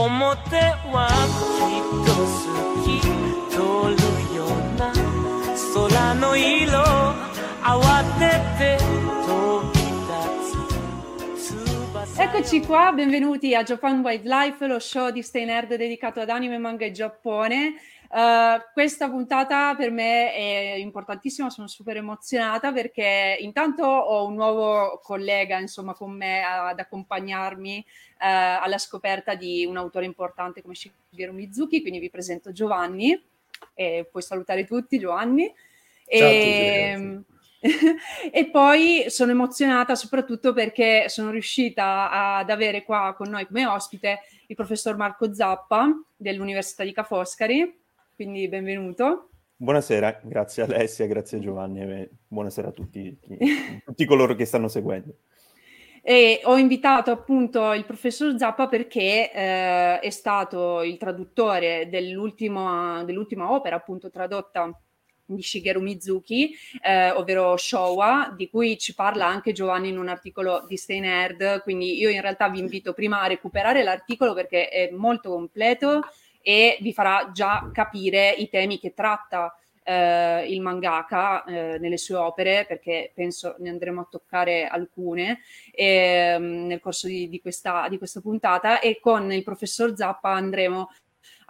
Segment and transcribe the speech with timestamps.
[0.00, 0.56] 表
[0.92, 2.36] はきっと好
[2.84, 3.00] き
[3.50, 3.56] 通
[3.94, 4.48] るよう
[4.78, 4.92] な
[5.74, 6.82] 空の色
[7.62, 8.20] 慌て
[8.58, 8.78] て
[9.26, 9.28] 飛
[9.72, 16.84] び立つ Eccoci qua, benvenuti a Japan Wildlife, lo show di Stay Nerd dedicato ad anime, manga
[16.86, 17.74] e Giappone.
[18.13, 24.99] Uh, questa puntata per me è importantissima, sono super emozionata perché intanto ho un nuovo
[25.01, 31.31] collega insomma con me ad accompagnarmi uh, alla scoperta di un autore importante come Shigeru
[31.31, 33.17] Mizuki, quindi vi presento Giovanni.
[33.73, 35.45] E puoi salutare tutti Giovanni.
[35.45, 37.21] Ciao e,
[38.29, 44.19] e poi sono emozionata soprattutto perché sono riuscita ad avere qua con noi come ospite
[44.47, 47.79] il professor Marco Zappa dell'Università di Ca' Foscari
[48.15, 49.29] quindi benvenuto.
[49.55, 53.15] Buonasera, grazie Alessia, grazie Giovanni e buonasera a tutti,
[53.85, 55.15] tutti coloro che stanno seguendo.
[56.03, 63.51] E ho invitato appunto il professor Zappa perché eh, è stato il traduttore dell'ultima, dell'ultima
[63.51, 64.75] opera appunto tradotta
[65.35, 70.65] di Shigeru Mizuki, eh, ovvero Showa, di cui ci parla anche Giovanni in un articolo
[70.67, 74.89] di Stay Nerd, quindi io in realtà vi invito prima a recuperare l'articolo perché è
[74.91, 76.01] molto completo,
[76.41, 82.15] e vi farà già capire i temi che tratta eh, il mangaka eh, nelle sue
[82.15, 85.39] opere, perché penso ne andremo a toccare alcune
[85.71, 88.79] eh, nel corso di, di, questa, di questa puntata.
[88.79, 90.89] E con il professor Zappa andremo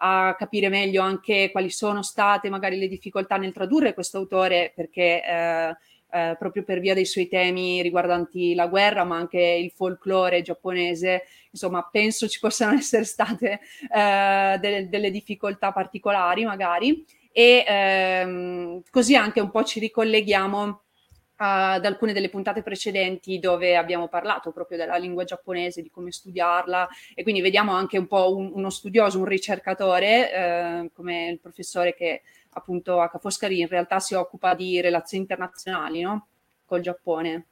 [0.04, 5.24] a capire meglio anche quali sono state magari le difficoltà nel tradurre questo autore, perché
[5.24, 5.78] eh,
[6.12, 11.24] eh, proprio per via dei suoi temi riguardanti la guerra, ma anche il folklore giapponese,
[11.52, 13.60] insomma, penso ci possano essere state
[13.94, 17.06] eh, delle, delle, difficoltà particolari magari.
[17.32, 20.82] E ehm, così anche un po' ci ricolleghiamo
[21.44, 26.88] ad alcune delle puntate precedenti dove abbiamo parlato proprio della lingua giapponese, di come studiarla.
[27.16, 31.96] E quindi vediamo anche un po' un, uno studioso, un ricercatore eh, come il professore
[31.96, 32.22] che
[32.54, 33.18] appunto H.
[33.20, 36.28] Foscari in realtà si occupa di relazioni internazionali no?
[36.66, 37.46] col Giappone.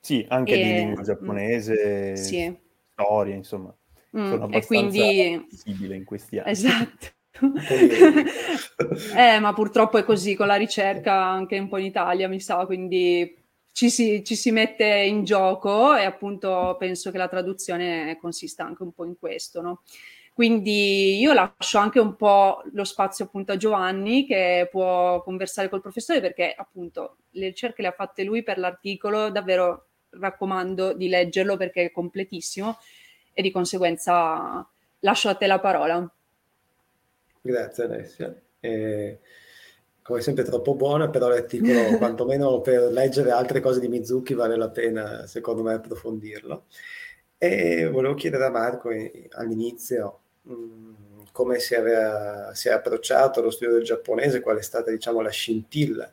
[0.00, 0.64] Sì, anche e...
[0.64, 2.56] di lingua giapponese, sì.
[2.92, 3.74] storia, insomma.
[4.16, 5.46] Mm, sono abbastanza e quindi...
[5.50, 6.50] visibile in questi anni.
[6.50, 7.06] Esatto.
[9.16, 12.66] eh, ma purtroppo è così con la ricerca anche un po' in Italia, mi sa,
[12.66, 13.36] quindi
[13.72, 18.82] ci si, ci si, mette in gioco e appunto penso che la traduzione consista anche
[18.82, 19.82] un po' in questo, no?
[20.32, 25.82] Quindi io lascio anche un po' lo spazio appunto a Giovanni che può conversare col
[25.82, 31.56] professore perché appunto le ricerche le ha fatte lui per l'articolo, davvero raccomando di leggerlo
[31.56, 32.78] perché è completissimo
[33.32, 34.66] e di conseguenza
[35.00, 36.10] lascio a te la parola.
[37.42, 38.34] Grazie Alessia.
[38.60, 39.18] Eh,
[40.02, 44.70] come sempre troppo buona, però l'articolo quantomeno per leggere altre cose di Mizuki vale la
[44.70, 46.64] pena secondo me approfondirlo.
[47.42, 53.50] E volevo chiedere a Marco eh, all'inizio Mm, come si, aveva, si è approcciato allo
[53.50, 56.10] studio del giapponese, qual è stata diciamo, la scintilla,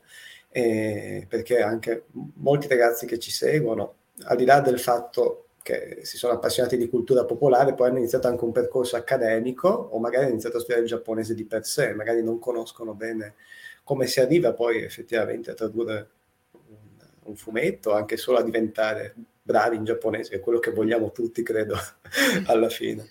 [0.50, 2.06] eh, perché anche
[2.36, 3.96] molti ragazzi che ci seguono,
[4.26, 8.28] al di là del fatto che si sono appassionati di cultura popolare, poi hanno iniziato
[8.28, 11.94] anche un percorso accademico o magari hanno iniziato a studiare il giapponese di per sé,
[11.94, 13.35] magari non conoscono bene
[13.84, 16.09] come si arriva poi effettivamente a tradurre
[16.52, 16.78] un,
[17.23, 19.16] un fumetto, anche solo a diventare
[19.47, 21.76] bravi in giapponese, è quello che vogliamo tutti, credo,
[22.47, 23.08] alla fine.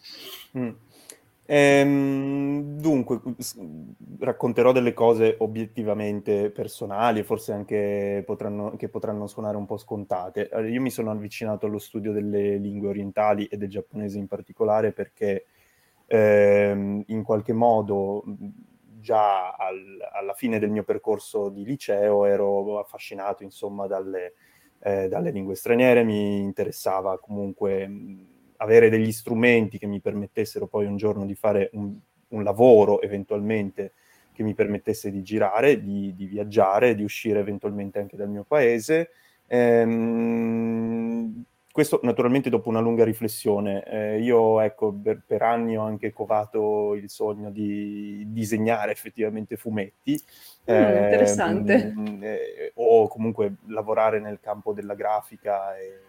[0.58, 0.70] Mm.
[1.48, 3.20] Ehm, dunque,
[4.18, 10.50] racconterò delle cose obiettivamente personali, forse anche potranno, che potranno suonare un po' scontate.
[10.68, 15.46] io mi sono avvicinato allo studio delle lingue orientali e del giapponese in particolare perché
[16.06, 18.24] ehm, in qualche modo
[19.00, 24.34] già al, alla fine del mio percorso di liceo ero affascinato insomma dalle,
[24.86, 27.90] eh, dalle lingue straniere, mi interessava comunque
[28.58, 31.92] avere degli strumenti che mi permettessero poi un giorno di fare un,
[32.28, 33.94] un lavoro eventualmente
[34.32, 39.10] che mi permettesse di girare, di, di, viaggiare, di uscire eventualmente anche dal mio paese.
[39.48, 41.44] Ehm,
[41.76, 43.84] questo naturalmente dopo una lunga riflessione.
[43.84, 50.12] Eh, io ecco, per, per, anni ho anche covato il sogno di disegnare effettivamente fumetti.
[50.12, 51.94] Mm, eh, interessante.
[52.22, 56.00] Eh, o comunque lavorare nel campo della grafica e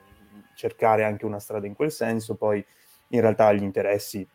[0.55, 2.35] cercare anche una strada in quel senso.
[2.35, 2.65] Poi
[3.09, 4.25] in realtà gli interessi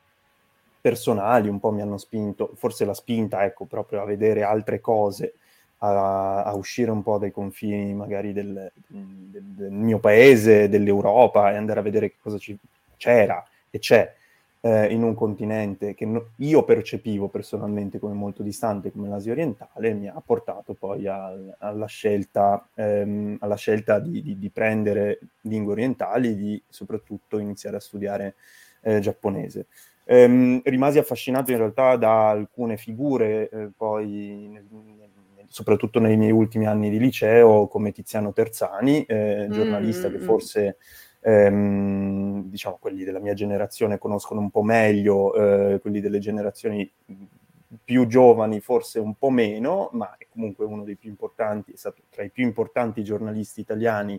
[0.83, 5.37] personali un po' mi hanno spinto, forse la spinta, ecco, proprio a vedere altre cose
[5.85, 11.57] a, a, uscire un po' dai confini magari del, del, del, mio paese, dell'Europa e
[11.57, 12.57] andare a vedere che cosa ci,
[12.97, 14.15] c'era e c'è
[14.61, 19.93] eh, in un continente che no, io percepivo personalmente come molto distante come l'Asia orientale
[19.93, 25.73] mi ha portato poi al, alla scelta, ehm, alla scelta di, di, di, prendere lingue
[25.73, 28.35] orientali, di soprattutto iniziare a studiare
[28.83, 29.67] eh, giapponese.
[30.05, 34.65] Ehm, rimasi affascinato in realtà da alcune figure eh, poi nel,
[35.53, 40.77] soprattutto nei miei ultimi anni di liceo, come Tiziano Terzani, eh, giornalista mm, che forse
[41.21, 46.91] ehm, diciamo quelli della mia generazione conoscono un po' meglio, eh, quelli delle generazioni
[47.85, 52.01] più giovani forse un po' meno, ma è comunque uno dei più importanti, è stato
[52.09, 54.19] tra i più importanti giornalisti italiani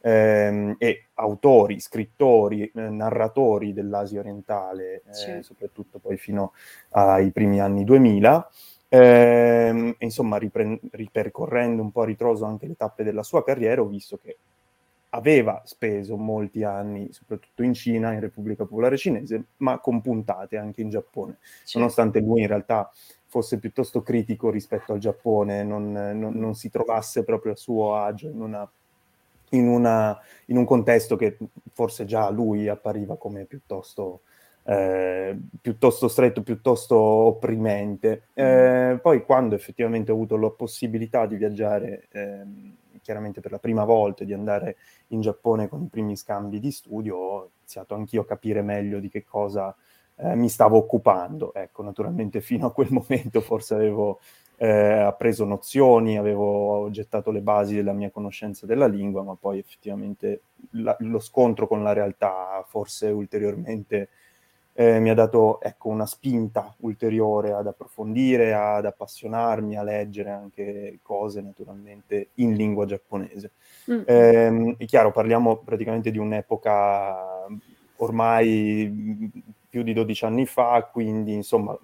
[0.00, 5.42] ehm, e autori, scrittori, eh, narratori dell'Asia orientale, eh, sì.
[5.42, 6.52] soprattutto poi fino
[6.90, 8.48] ai primi anni 2000.
[8.90, 13.86] Eh, insomma, ripre- ripercorrendo un po' a ritroso anche le tappe della sua carriera, ho
[13.86, 14.36] visto che
[15.10, 20.82] aveva speso molti anni, soprattutto in Cina, in Repubblica Popolare Cinese, ma con puntate anche
[20.82, 21.78] in Giappone, sì.
[21.78, 22.90] nonostante lui in realtà
[23.26, 28.28] fosse piuttosto critico rispetto al Giappone, non, non, non si trovasse proprio a suo agio
[28.28, 28.70] in, una,
[29.50, 31.36] in, una, in, un contesto che
[31.72, 34.22] forse già a lui appariva come piuttosto
[34.68, 38.24] eh, piuttosto stretto, piuttosto opprimente.
[38.38, 38.44] Mm.
[38.44, 42.44] Eh, poi quando effettivamente ho avuto la possibilità di viaggiare, eh,
[43.00, 44.76] chiaramente per la prima volta, di andare
[45.08, 49.08] in Giappone con i primi scambi di studio, ho iniziato anch'io a capire meglio di
[49.08, 49.74] che cosa
[50.16, 51.54] eh, mi stavo occupando.
[51.54, 54.20] Ecco, naturalmente fino a quel momento forse avevo
[54.56, 60.42] eh, appreso nozioni, avevo gettato le basi della mia conoscenza della lingua, ma poi effettivamente
[60.72, 64.10] la, lo scontro con la realtà forse ulteriormente
[64.80, 71.00] eh, mi ha dato ecco, una spinta ulteriore ad approfondire, ad appassionarmi, a leggere anche
[71.02, 73.50] cose naturalmente in lingua giapponese.
[73.90, 74.02] Mm.
[74.06, 77.44] Eh, è chiaro, parliamo praticamente di un'epoca
[77.96, 79.32] ormai
[79.68, 81.76] più di 12 anni fa, quindi insomma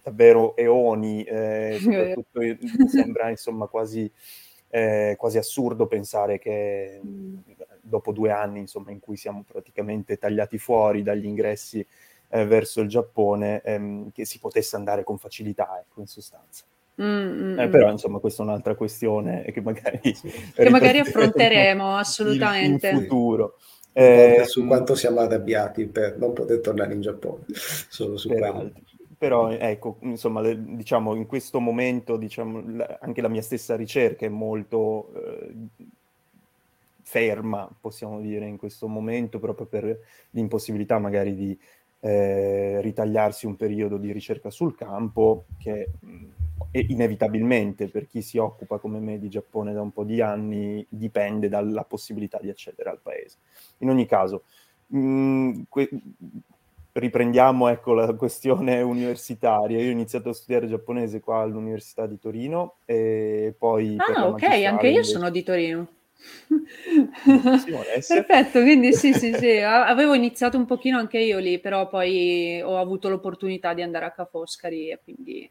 [0.00, 2.40] davvero eoni, eh, soprattutto
[2.86, 4.08] sembra insomma quasi,
[4.68, 7.00] eh, quasi assurdo pensare che
[7.80, 11.84] dopo due anni insomma in cui siamo praticamente tagliati fuori dagli ingressi
[12.30, 16.64] eh, verso il Giappone ehm, che si potesse andare con facilità, ecco, in sostanza.
[17.02, 20.00] Mm, mm, eh, però insomma questa è un'altra questione che magari,
[20.54, 23.56] che magari affronteremo assolutamente in, in futuro.
[23.92, 27.44] Eh, su quanto siamo arrabbiati per non poter tornare in Giappone,
[27.88, 28.72] solo su quello.
[29.18, 34.24] Però ecco, insomma, le, diciamo in questo momento diciamo, la, anche la mia stessa ricerca
[34.24, 35.52] è molto eh,
[37.02, 39.98] ferma, possiamo dire, in questo momento, proprio per
[40.30, 41.58] l'impossibilità magari di
[42.00, 46.24] eh, ritagliarsi un periodo di ricerca sul campo che mh,
[46.72, 51.48] inevitabilmente per chi si occupa come me di Giappone da un po' di anni dipende
[51.48, 53.38] dalla possibilità di accedere al paese.
[53.78, 54.44] In ogni caso,
[54.86, 55.90] mh, que-
[56.92, 59.80] riprendiamo ecco, la questione universitaria.
[59.80, 63.96] Io ho iniziato a studiare giapponese qua all'Università di Torino e poi...
[63.98, 65.04] Ah, ok, anche io invece...
[65.04, 65.88] sono di Torino.
[68.08, 72.78] Perfetto, quindi sì, sì, sì, avevo iniziato un pochino anche io lì, però poi ho
[72.78, 75.48] avuto l'opportunità di andare a Ca' Foscari e quindi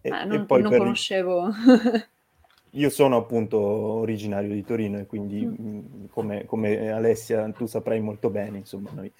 [0.00, 0.78] e, eh, non, non per...
[0.78, 1.48] conoscevo.
[2.70, 6.06] io sono appunto originario di Torino e quindi mm.
[6.10, 9.12] come, come, Alessia tu saprai molto bene, insomma, noi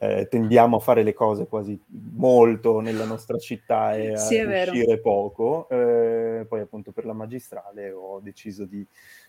[0.00, 1.80] eh, tendiamo a fare le cose quasi
[2.14, 5.68] molto nella nostra città e a sì, uscire poco.
[5.68, 8.86] Eh, poi appunto per la magistrale ho deciso di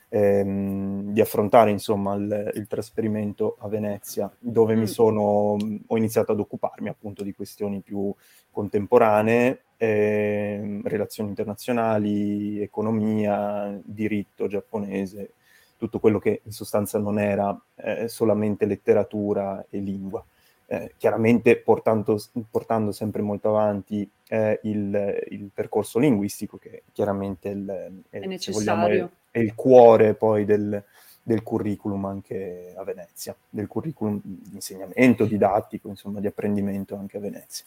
[0.10, 4.80] ehm, di affrontare insomma il, il, trasferimento a Venezia, dove mm.
[4.80, 8.13] mi sono, ho iniziato ad occuparmi appunto di questioni più
[8.51, 15.34] contemporanee, eh, relazioni internazionali, economia, diritto giapponese,
[15.78, 20.24] tutto quello che in sostanza non era eh, solamente letteratura e lingua.
[20.72, 28.04] Eh, chiaramente portando, portando, sempre molto avanti eh, il, il, percorso linguistico, che chiaramente il,
[28.08, 28.75] è, è necessario.
[28.75, 30.84] Vogliamo, è, il cuore poi del,
[31.24, 37.20] del curriculum anche a Venezia, del curriculum di insegnamento, didattico, insomma di apprendimento anche a
[37.22, 37.66] Venezia.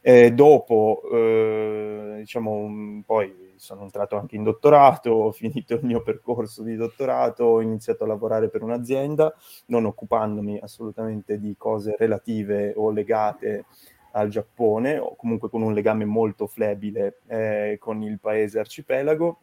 [0.00, 6.62] E dopo, eh, diciamo, poi sono entrato anche in dottorato, ho finito il mio percorso
[6.62, 9.34] di dottorato, ho iniziato a lavorare per un'azienda,
[9.66, 13.64] non occupandomi assolutamente di cose relative o legate
[14.12, 19.40] al Giappone, o comunque con un legame molto flebile eh, con il paese arcipelago.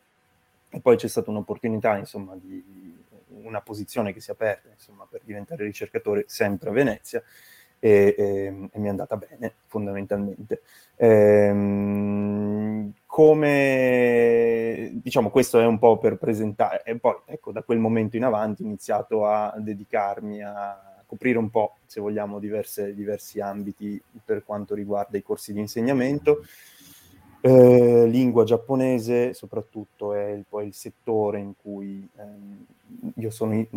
[0.76, 2.94] E poi c'è stata un'opportunità, insomma, di
[3.44, 7.24] una posizione che si è aperta insomma, per diventare ricercatore sempre a Venezia
[7.80, 10.64] e, e, e mi è andata bene fondamentalmente.
[10.98, 18.18] Ehm, come diciamo questo è un po' per presentare e poi ecco da quel momento
[18.18, 24.02] in avanti ho iniziato a dedicarmi a coprire un po' se vogliamo diverse, diversi ambiti
[24.24, 26.44] per quanto riguarda i corsi di insegnamento
[27.46, 32.66] eh, lingua giapponese soprattutto è il, poi il settore in cui ehm,
[33.18, 33.68] io sono, in,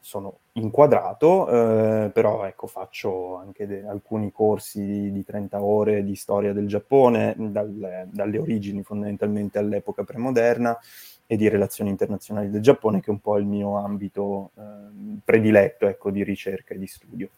[0.00, 6.14] sono inquadrato, eh, però ecco, faccio anche de- alcuni corsi di, di, 30 ore di
[6.14, 10.78] storia del Giappone, dal, dalle origini fondamentalmente all'epoca premoderna
[11.26, 15.86] e di relazioni internazionali del Giappone, che è un po' il mio ambito eh, prediletto
[15.86, 17.30] ecco, di ricerca e di studio.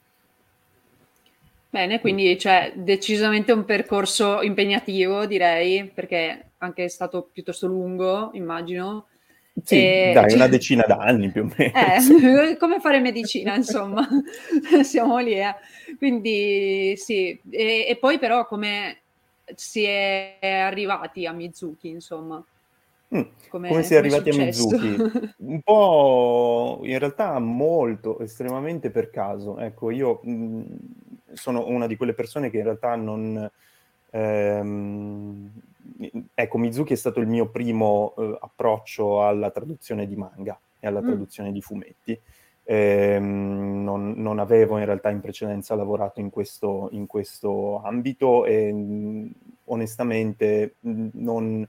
[1.71, 9.07] Bene, quindi c'è decisamente un percorso impegnativo, direi, perché anche è stato piuttosto lungo, immagino.
[9.63, 10.13] Sì, e...
[10.15, 11.73] dai, una decina d'anni più o meno.
[11.75, 14.07] Eh, come fare medicina, insomma,
[14.83, 15.35] siamo lì.
[15.35, 15.55] Eh.
[15.99, 19.01] Quindi sì, e, e, poi però come
[19.55, 22.43] si è arrivati a Mizuki, insomma.
[23.15, 24.97] Mm, come, come si è arrivati a Mizuki?
[25.39, 29.59] Un po' in realtà molto, estremamente per caso.
[29.59, 30.63] Ecco, io mh, mm,
[31.33, 33.51] sono una di quelle persone che in realtà non...
[34.11, 35.51] Ehm,
[36.35, 41.01] ecco, Mizuki è stato il mio primo eh, approccio alla traduzione di manga e alla
[41.01, 41.07] mm.
[41.07, 42.19] traduzione di fumetti.
[42.65, 48.71] Eh, non, non, avevo in realtà in precedenza lavorato in questo, in questo ambito e
[48.71, 49.31] mh,
[49.65, 51.67] onestamente non,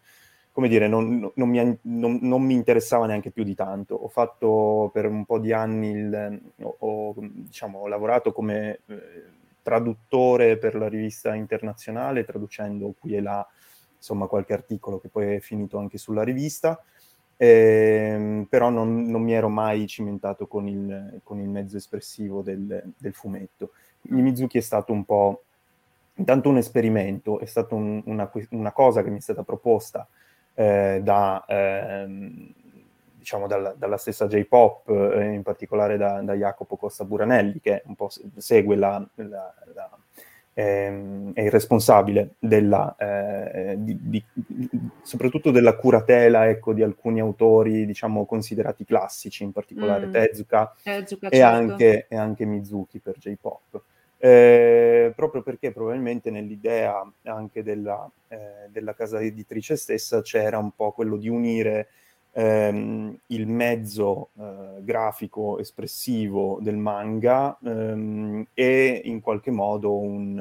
[0.51, 3.96] come dire, non, non, mi, non, non, mi, interessava neanche più di tanto.
[3.96, 9.24] Ho fatto per un po' di anni, il, ho, diciamo, ho lavorato come eh,
[9.62, 13.48] traduttore per la rivista internazionale, traducendo qui e là
[13.98, 16.82] insomma qualche articolo che poi è finito anche sulla rivista,
[17.36, 22.84] eh, però non, non, mi ero mai cimentato con il, con il mezzo espressivo del,
[22.98, 23.72] del, fumetto.
[24.04, 25.44] Il Mizuki è stato un po'
[26.16, 30.08] intanto un esperimento, è stata un, una, una, cosa che mi è stata proposta
[30.54, 32.54] eh, da, ehm,
[33.20, 37.96] diciamo dalla, dalla, stessa J-Pop, eh, in particolare da, da, Jacopo Costa Buranelli, che un
[37.96, 39.90] po' segue la, la, la
[40.60, 44.24] ehm, è il responsabile della, eh, di, di,
[45.02, 50.12] soprattutto della curatela ecco, di alcuni autori diciamo, considerati classici, in particolare mm.
[50.12, 51.56] Tezuka, Tezuka e, certo.
[51.56, 53.82] anche, e, anche, Mizuki per J-Pop.
[54.22, 60.92] Eh, proprio perché probabilmente nell'idea anche della, eh, della, casa editrice stessa c'era un po'
[60.92, 61.88] quello di unire
[62.39, 70.38] ehm, il mezzo eh, grafico espressivo del manga ehm, e in qualche modo un,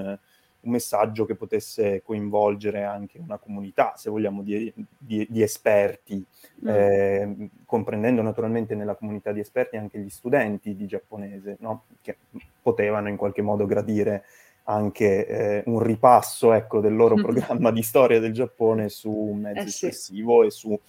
[0.60, 6.24] un messaggio che potesse coinvolgere anche una comunità, se vogliamo, di, di, di esperti,
[6.64, 6.68] mm.
[6.68, 11.84] eh, comprendendo naturalmente nella comunità di esperti anche gli studenti di giapponese, no?
[12.00, 12.16] che
[12.62, 14.24] potevano in qualche modo gradire
[14.70, 19.60] anche eh, un ripasso ecco, del loro programma di storia del Giappone su un mezzo
[19.60, 20.46] eh, espressivo sì.
[20.46, 20.80] e su,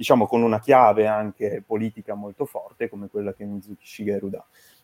[0.00, 4.42] diciamo, con una chiave anche politica molto forte come quella che Mizuki Shigeru dà.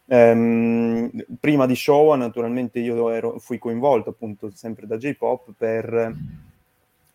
[0.09, 6.15] Um, prima di Showa, naturalmente, io ero, fui coinvolto appunto sempre da J-Pop per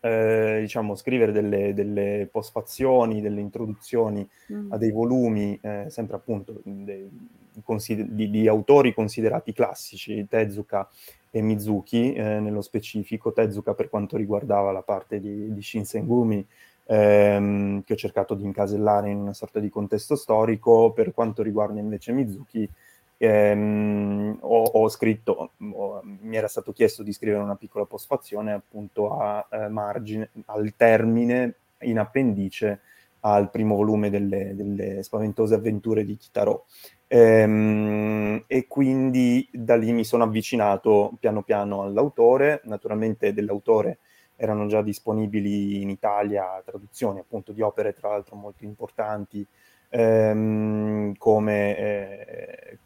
[0.00, 4.72] eh, diciamo, scrivere delle, delle postfazioni, delle introduzioni mm.
[4.72, 6.60] a dei volumi, eh, sempre appunto
[7.62, 10.88] consider- di, di, autori considerati classici, Tezuka
[11.30, 16.44] e Mizuki eh, nello specifico, Tezuka per quanto riguardava la parte di, di Shinsengumi,
[16.92, 21.80] ehm, che ho cercato di incasellare in una sorta di contesto storico, per quanto riguarda
[21.80, 22.68] invece Mizuki,
[23.16, 29.16] ehm, ho, ho, scritto, ho, mi era stato chiesto di scrivere una piccola postfazione appunto
[29.18, 32.80] a eh, margine, al termine, in appendice
[33.24, 36.66] al primo volume delle, delle spaventose avventure di Kitaro.
[37.06, 43.98] Ehm, e quindi da lì mi sono avvicinato piano piano all'autore, naturalmente dell'autore
[44.36, 49.46] erano già disponibili in Italia traduzioni appunto di opere tra l'altro molto importanti
[49.88, 52.78] ehm, come eh,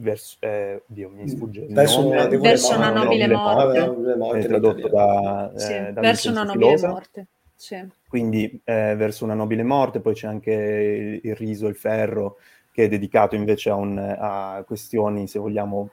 [0.00, 4.16] verso, eh, Dio, mi sfugge verso, una, verso una nobile morte, morte.
[4.16, 7.86] morte tradotto da, sì, eh, verso una nobile morte Sì.
[8.08, 12.38] Quindi eh, verso una nobile morte, poi c'è anche il, il riso e il ferro,
[12.72, 15.90] che è dedicato invece a, un, a questioni, se vogliamo,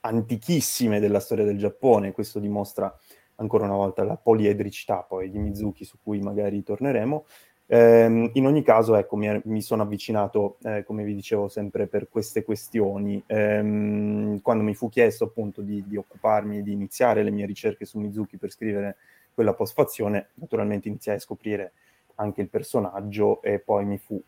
[0.00, 2.12] antichissime della storia del Giappone.
[2.12, 2.96] Questo dimostra
[3.38, 7.24] ancora una volta la poliedricità poi di Mizuki, su cui magari torneremo.
[7.70, 12.08] Eh, in ogni caso, ecco, mi, mi sono avvicinato, eh, come vi dicevo, sempre per
[12.08, 13.22] queste questioni.
[13.26, 17.98] Eh, quando mi fu chiesto appunto di, di occuparmi, di iniziare le mie ricerche su
[17.98, 18.96] Mizuki per scrivere
[19.34, 21.72] quella postfazione, naturalmente iniziai a scoprire
[22.16, 24.20] anche il personaggio e poi mi fu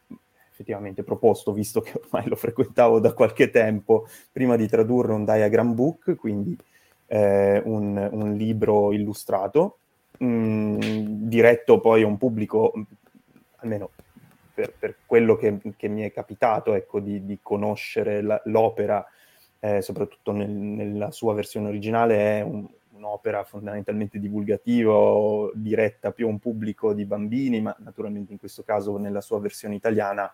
[0.51, 5.75] effettivamente proposto, visto che ormai lo frequentavo da qualche tempo, prima di tradurre un diagram
[5.75, 6.57] book, quindi
[7.13, 9.79] eh, un, un, libro illustrato,
[10.19, 10.79] mh, mm,
[11.27, 12.73] diretto poi a un pubblico,
[13.57, 13.91] almeno
[14.55, 19.05] per, per quello che, che, mi è capitato, ecco, di, di conoscere la, l'opera,
[19.59, 26.31] eh, soprattutto nel, nella sua versione originale, è un, un'opera fondamentalmente divulgativa, diretta più a
[26.31, 30.31] un pubblico di bambini, ma naturalmente in questo caso nella sua versione italiana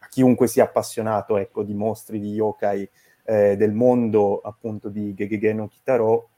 [0.00, 2.86] a chiunque sia appassionato ecco, di mostri, di yokai,
[3.28, 6.30] eh, del mondo appunto di Gegege no Kitaro,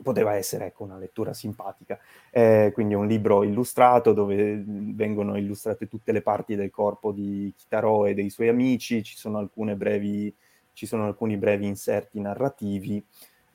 [0.00, 1.98] poteva essere ecco, una lettura simpatica.
[2.30, 7.52] Eh, quindi è un libro illustrato dove vengono illustrate tutte le parti del corpo di
[7.56, 10.32] Kitaro e dei suoi amici, ci sono, brevi,
[10.72, 13.04] ci sono alcuni brevi inserti narrativi.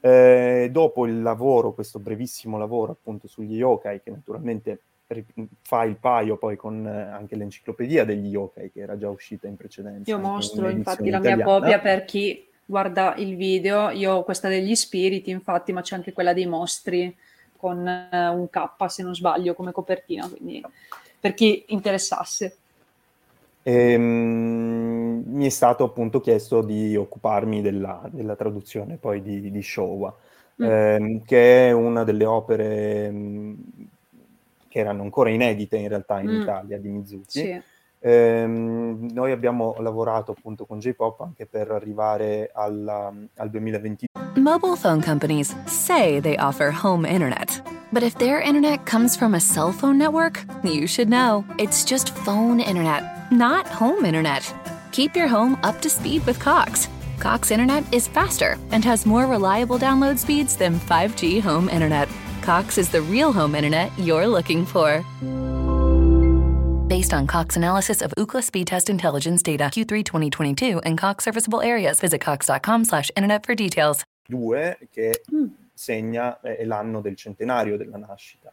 [0.02, 4.82] Eh, dopo il lavoro, questo brevissimo lavoro appunto sugli yokai, che naturalmente
[5.62, 9.56] fa il paio poi con eh, anche l'enciclopedia degli yokai che era già uscita in
[9.56, 10.12] precedenza.
[10.12, 14.48] Io mostro in infatti la mia copia per chi guarda il video, io ho questa
[14.48, 17.16] degli spiriti infatti, ma c'è anche quella dei mostri
[17.58, 20.64] con uh, un K se non sbaglio come copertina, quindi
[21.20, 22.58] per chi interessasse.
[23.64, 30.16] Ehm, mi è stato appunto chiesto di occuparmi della, della traduzione poi di, di Showa,
[30.62, 30.66] mm.
[30.66, 33.64] ehm, che è una delle opere mh,
[34.68, 36.42] che erano ancora inedite in realtà in mm.
[36.42, 37.40] Italia di Mizuki.
[37.40, 37.62] Sì.
[38.02, 44.08] Ehm, noi abbiamo lavorato appunto con J-Pop anche per arrivare alla, al 2020.
[44.36, 47.62] Mobile phone companies say they offer home internet.
[47.92, 51.44] But if their internet comes from a cell phone network, you should know.
[51.58, 53.20] It's just phone internet.
[53.32, 54.54] not home internet.
[54.92, 56.88] Keep your home up to speed with Cox.
[57.20, 62.08] Cox Internet is faster and has more reliable download speeds than 5G home internet.
[62.42, 65.04] Cox is the real home internet you're looking for.
[66.90, 71.62] Based on Cox analysis of Ookla speed test intelligence data Q3 2022 and Cox serviceable
[71.62, 74.04] areas, visit cox.com/internet for details.
[74.28, 75.46] Due che mm.
[75.72, 78.52] segna è l'anno del centenario della nascita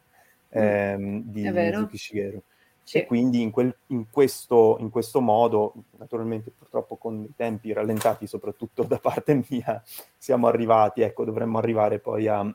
[0.54, 0.62] mm.
[0.62, 2.42] ehm, di Mizuki Shigeru.
[2.82, 2.98] Sì.
[2.98, 8.26] E quindi in, quel, in, questo, in, questo, modo, naturalmente purtroppo con i tempi rallentati
[8.26, 9.82] soprattutto da parte mia,
[10.18, 12.40] siamo arrivati, ecco, dovremmo arrivare poi a,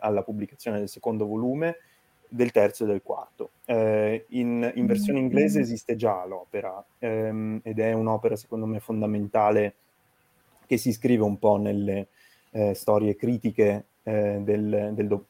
[0.00, 1.76] alla pubblicazione del secondo volume,
[2.32, 3.50] del terzo e del quarto.
[3.66, 5.22] Eh, in, in, versione mm.
[5.22, 9.74] inglese esiste già l'opera ehm, ed è un'opera secondo me fondamentale
[10.66, 12.08] che si iscrive un po' nelle
[12.50, 15.24] eh, storie critiche eh, del, del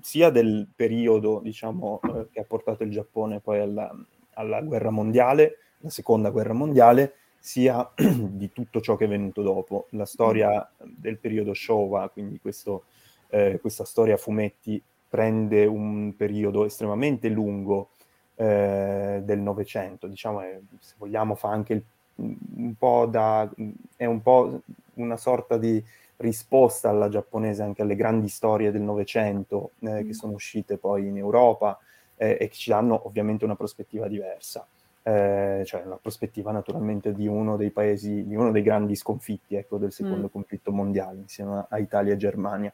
[0.00, 3.94] sia del periodo diciamo, eh, che ha portato il Giappone poi alla,
[4.34, 9.86] alla, guerra mondiale, la seconda guerra mondiale, sia di tutto ciò che è venuto dopo.
[9.90, 12.84] La storia del periodo Showa, quindi questo,
[13.28, 17.90] eh, questa storia a fumetti, prende un periodo estremamente lungo
[18.34, 21.82] eh, del Novecento, diciamo, è, se vogliamo fa anche il,
[22.14, 23.48] un po' da...
[23.96, 24.60] è un po'
[24.94, 25.82] una sorta di
[26.18, 30.10] risposta alla giapponese anche alle grandi storie del Novecento eh, che mm.
[30.10, 31.78] sono uscite poi in Europa
[32.16, 34.66] eh, e che ci danno ovviamente una prospettiva diversa,
[35.02, 39.78] eh, cioè la prospettiva naturalmente di uno dei paesi, di uno dei grandi sconfitti ecco,
[39.78, 40.32] del secondo mm.
[40.32, 42.72] conflitto mondiale insieme a Italia e Germania.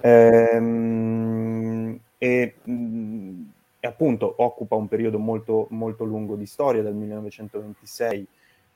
[0.00, 3.42] Ehm, e, mh, mm,
[3.80, 8.26] e, appunto occupa un periodo molto, molto lungo di storia, dal 1926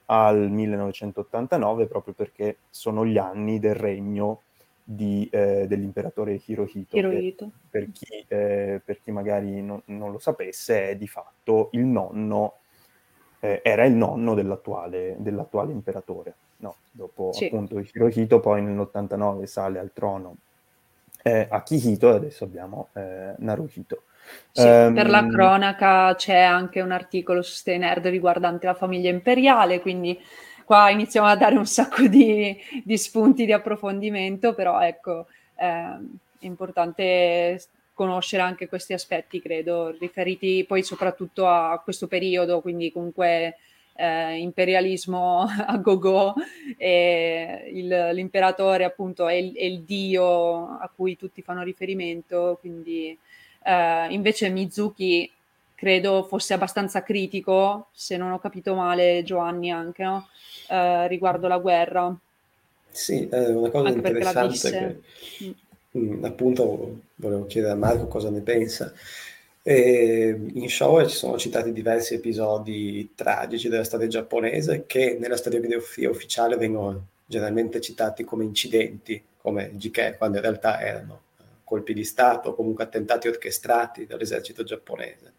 [0.07, 4.43] al 1989 proprio perché sono gli anni del regno
[4.83, 6.97] di, eh, dell'imperatore Hirohito.
[6.97, 7.51] Hirohito.
[7.69, 12.59] Per, chi, eh, per, chi, magari non, non, lo sapesse è di fatto il nonno,
[13.41, 16.35] eh, era il nonno dell'attuale, dell'attuale imperatore.
[16.59, 17.47] No, dopo sì.
[17.47, 20.37] appunto Hirohito poi nell'89 sale al trono
[21.27, 24.05] eh, Akihito e adesso abbiamo eh, Naruhito.
[24.53, 28.75] Sì, um, per la ehm, cronaca c'è anche un articolo su Stay Nerd riguardante la
[28.75, 30.17] famiglia imperiale, quindi
[30.65, 35.99] qua iniziamo a dare un sacco di, di spunti di approfondimento, però ecco, eh,
[36.39, 37.61] è importante
[37.93, 43.57] conoscere anche questi aspetti, credo, riferiti poi soprattutto a questo periodo, quindi comunque
[43.97, 46.35] eh, imperialismo a go-go
[46.77, 53.19] e il, l'imperatore appunto è il, è il, dio a cui tutti fanno riferimento, quindi
[53.67, 55.29] Uh, invece Mizuki
[55.75, 60.29] credo fosse abbastanza critico, se non ho capito male Giovanni anche, no?
[60.69, 62.17] eh, riguardo la guerra.
[62.89, 65.03] Sì, è una cosa anche interessante
[65.91, 66.25] che mm.
[66.25, 68.93] appunto volevo chiedere a Marco cosa ne pensa.
[69.69, 76.09] E in show ci sono citati diversi episodi tragici della storia giapponese che nella storiografia
[76.09, 81.23] ufficiale vengono generalmente citati come incidenti, come GK, quando in realtà erano
[81.65, 85.33] colpi di Stato o comunque attentati orchestrati dall'esercito giapponese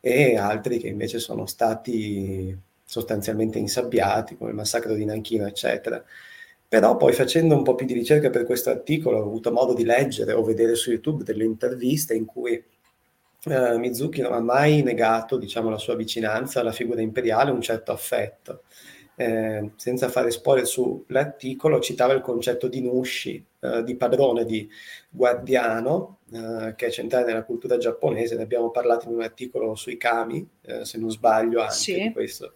[0.00, 6.02] e altri che invece sono stati sostanzialmente insabbiati, come il massacro di Nanchino, eccetera.
[6.66, 9.84] Però poi facendo un po' più di ricerca per questo articolo ho avuto modo di
[9.84, 12.64] leggere o vedere su YouTube delle interviste in cui
[13.44, 17.92] eh, Mizuki non ha mai negato diciamo, la sua vicinanza alla figura imperiale, un certo
[17.92, 18.62] affetto
[19.20, 24.68] eh, senza fare spoiler sull'articolo, citava il concetto di Nushi, eh, di padrone, di
[25.10, 28.36] guardiano, eh, che è centrale nella cultura giapponese.
[28.36, 32.10] Ne abbiamo parlato in un articolo sui kami, eh, se non sbaglio, anche sì.
[32.12, 32.54] questo.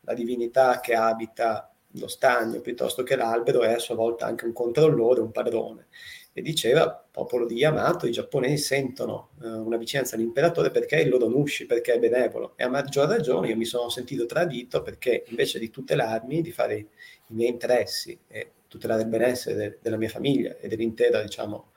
[0.00, 4.52] La divinità che abita lo stagno piuttosto che l'albero è a sua volta anche un
[4.52, 5.86] controllore, un padrone
[6.32, 11.08] e diceva, popolo di Yamato, i giapponesi sentono eh, una vicinanza all'imperatore perché è il
[11.08, 12.52] loro nushi, perché è benevolo.
[12.56, 16.76] E a maggior ragione io mi sono sentito tradito perché invece di tutelarmi, di fare
[16.76, 16.86] i,
[17.28, 21.72] miei interessi e tutelare il benessere de, della mia famiglia e dell'intero, diciamo,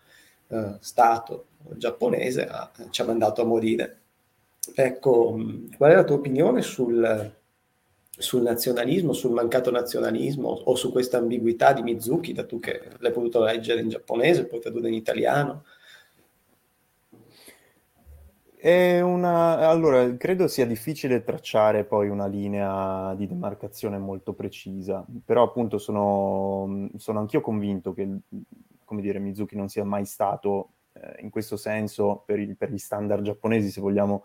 [0.49, 4.01] eh, Stato giapponese, ha, ci ha mandato a morire.
[4.75, 5.37] Ecco,
[5.77, 7.41] qual è la tua opinione sul
[8.23, 13.11] sul nazionalismo, sul mancato nazionalismo o su questa ambiguità di Mizuki, da tu che l'hai
[13.11, 15.63] potuto leggere in giapponese, poi tradurre in italiano?
[18.55, 19.67] È una...
[19.67, 26.89] Allora, credo sia difficile tracciare poi una linea di demarcazione molto precisa, però appunto sono,
[26.95, 28.07] sono anch'io convinto che,
[28.85, 32.77] come dire, Mizuki non sia mai stato eh, in questo senso, per, il, per, gli
[32.77, 34.23] standard giapponesi, se vogliamo,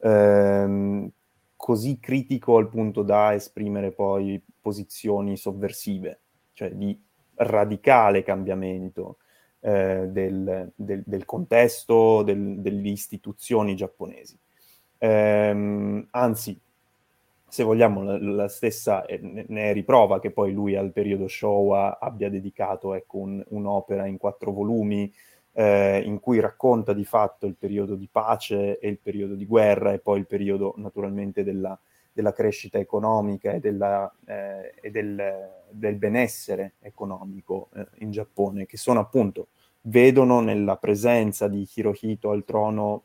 [0.00, 1.10] ehm,
[1.58, 6.20] così critico al punto da esprimere poi posizioni sovversive,
[6.52, 6.96] cioè di
[7.34, 9.18] radicale cambiamento
[9.60, 14.38] eh, del, del, del, contesto, del, delle istituzioni giapponesi.
[14.98, 16.58] Ehm, anzi,
[17.48, 21.98] se vogliamo, la, la stessa eh, ne è riprova che poi lui al periodo Showa
[21.98, 25.12] abbia dedicato ecco, un, un'opera in quattro volumi
[25.52, 29.92] eh, in cui racconta di fatto il periodo di pace e il periodo di guerra
[29.92, 31.78] e poi il periodo naturalmente della,
[32.12, 38.76] della crescita economica e, della, eh, e del, del, benessere economico eh, in Giappone, che
[38.76, 39.48] sono appunto,
[39.82, 43.04] vedono nella presenza di Hirohito al trono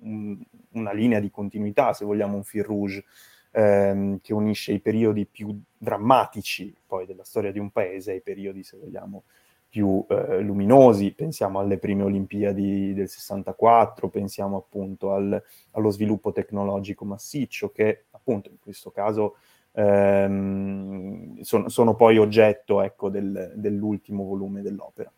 [0.00, 0.36] un,
[0.72, 3.04] una linea di continuità, se vogliamo un fil rouge,
[3.52, 8.62] ehm, che unisce i periodi più drammatici poi della storia di un paese ai periodi,
[8.62, 9.24] se vogliamo,
[9.70, 17.04] più eh, luminosi, pensiamo alle prime Olimpiadi del 64, pensiamo appunto al, allo sviluppo tecnologico
[17.04, 19.36] massiccio che appunto in questo caso
[19.72, 25.10] ehm, sono, sono, poi oggetto ecco, del, dell'ultimo volume dell'opera.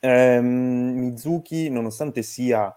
[0.00, 2.74] Ehm, Mizuki, nonostante sia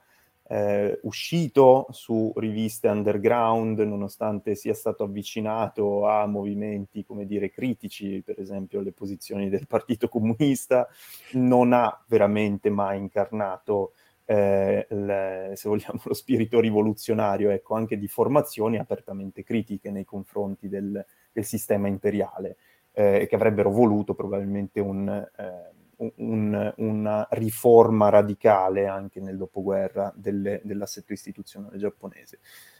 [0.49, 8.39] eh, uscito su riviste underground, nonostante sia stato avvicinato a movimenti, come dire, critici, per
[8.39, 10.87] esempio le posizioni del Partito Comunista,
[11.33, 18.07] non ha veramente mai incarnato, eh, le, se vogliamo, lo spirito rivoluzionario, ecco, anche di
[18.07, 22.57] formazioni apertamente critiche nei confronti del, del sistema imperiale,
[22.93, 30.61] eh, che avrebbero voluto probabilmente un eh, un, una riforma radicale anche nel dopoguerra delle,
[30.63, 32.39] dell'assetto istituzionale giapponese.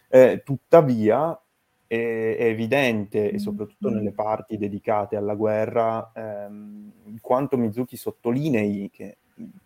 [0.09, 1.39] Eh, tuttavia
[1.87, 9.17] è, è, evidente, e soprattutto nelle parti dedicate alla guerra, ehm, quanto Mizuki sottolinei che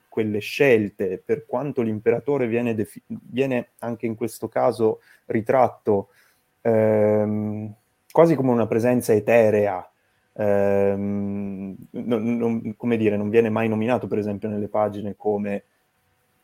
[0.08, 6.10] quelle scelte, per quanto l'imperatore viene, defi- viene anche in questo caso ritratto
[6.62, 7.74] ehm,
[8.12, 9.91] quasi come una presenza eterea
[10.34, 15.64] ehm, non, non, come dire, non viene mai nominato per esempio nelle pagine come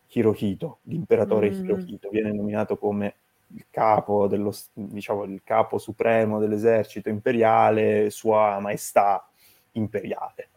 [0.09, 1.63] Hirohito, l'imperatore mm.
[1.63, 3.15] Hirohito, viene nominato come
[3.53, 9.27] il capo, dello, diciamo, il capo supremo dell'esercito imperiale, sua maestà
[9.73, 10.49] imperiale.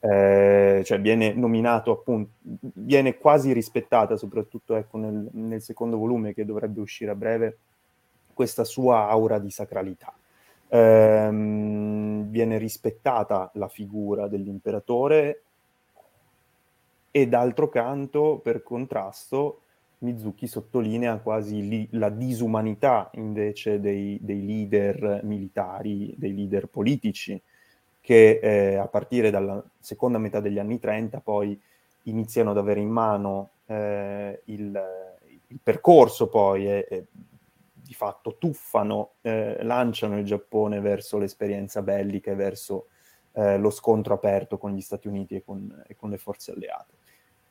[0.00, 6.44] Eh, cioè viene nominato appunto, viene quasi rispettata, soprattutto ecco, nel, nel secondo volume che
[6.44, 7.58] dovrebbe uscire a breve,
[8.32, 10.17] questa sua aura di sacralità
[10.68, 15.42] ehm, viene rispettata la figura dell'imperatore
[17.10, 19.60] e d'altro canto, per contrasto,
[20.00, 27.40] Mizuki sottolinea quasi li, la disumanità invece dei, dei, leader militari, dei leader politici,
[28.00, 31.60] che eh, a partire dalla seconda metà degli anni 30 poi
[32.04, 34.80] iniziano ad avere in mano eh, il,
[35.48, 37.06] il, percorso poi e,
[37.88, 42.88] di fatto tuffano, eh, lanciano il Giappone verso l'esperienza bellica e verso
[43.32, 46.92] eh, lo scontro aperto con gli Stati Uniti e con, e con, le forze alleate.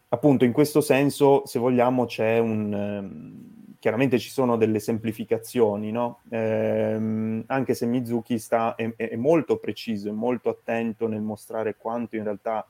[0.10, 2.72] Appunto, in questo senso, se vogliamo, c'è un...
[2.72, 6.20] Ehm, chiaramente ci sono delle semplificazioni, no?
[6.30, 12.16] ehm, anche se Mizuki sta, è, è, molto preciso, è molto attento nel mostrare quanto
[12.16, 12.68] in realtà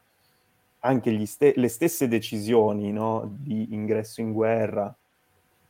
[0.80, 3.30] anche ste- le stesse decisioni no?
[3.40, 4.94] di ingresso in guerra,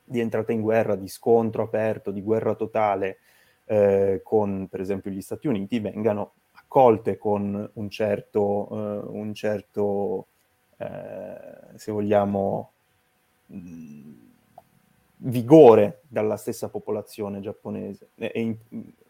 [0.08, 3.18] di entrata in guerra, di scontro aperto, di guerra totale
[3.66, 10.28] eh, con per esempio gli Stati Uniti vengano accolte con un certo, eh, un certo
[10.78, 12.72] eh, se vogliamo,
[13.48, 14.14] mh, mm,
[15.20, 18.10] vigore dalla stessa popolazione giapponese.
[18.16, 18.56] E, e in,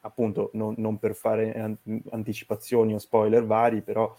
[0.01, 1.77] appunto, non, non, per fare an-
[2.11, 4.13] anticipazioni o spoiler vari, però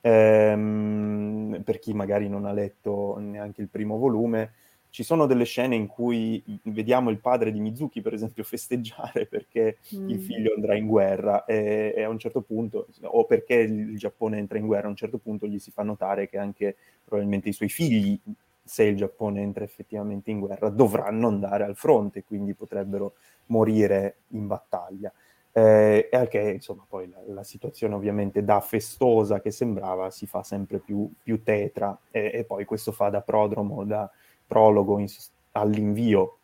[0.00, 4.52] ehm, per chi magari non ha letto neanche il primo volume,
[4.92, 9.78] ci sono delle scene in cui vediamo il padre di Mizuki, per esempio, festeggiare perché
[9.96, 10.08] mm.
[10.10, 14.36] il figlio andrà in guerra e, e, a un certo punto, o perché il Giappone
[14.36, 17.54] entra in guerra, a un certo punto gli si fa notare che anche probabilmente i
[17.54, 18.20] suoi figli,
[18.62, 23.14] se il Giappone entra effettivamente in guerra, dovranno andare al fronte, quindi potrebbero
[23.46, 25.10] morire in battaglia.
[25.54, 30.42] Eh, e anche, insomma, poi la, la, situazione ovviamente da festosa che sembrava si fa
[30.42, 34.10] sempre più, più tetra e, e poi questo fa da prodromo, da
[34.52, 35.06] prologo in,
[35.52, 36.36] all'invio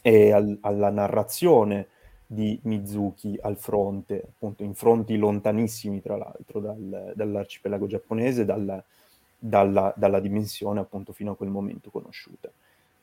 [0.00, 1.88] e al, alla narrazione
[2.24, 8.80] di Mizuki al fronte, appunto in fronti lontanissimi tra l'altro dal, dall'arcipelago giapponese, dalla,
[9.36, 12.48] dalla, dalla, dimensione appunto fino a quel momento conosciuta.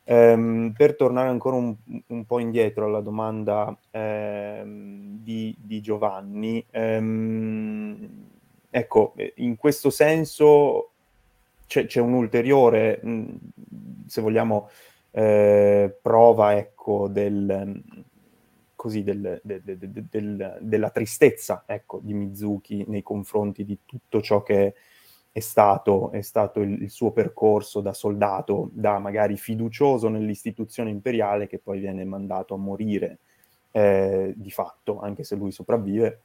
[0.06, 1.76] Ehm, per tornare ancora un,
[2.08, 8.10] un, po' indietro alla domanda ehm, di, di, Giovanni, ehm,
[8.70, 10.92] ecco, in questo senso
[11.68, 13.24] c'è, c'è un'ulteriore, mh,
[14.14, 14.70] se vogliamo,
[15.10, 17.82] eh, prova ecco, del,
[18.76, 24.76] così, del, del, del, della tristezza ecco, di Mizuki nei confronti di tutto ciò che
[25.32, 31.48] è stato, è stato il, il, suo percorso da soldato, da magari fiducioso nell'istituzione imperiale
[31.48, 33.18] che poi viene mandato a morire
[33.72, 36.22] eh, di fatto, anche se lui sopravvive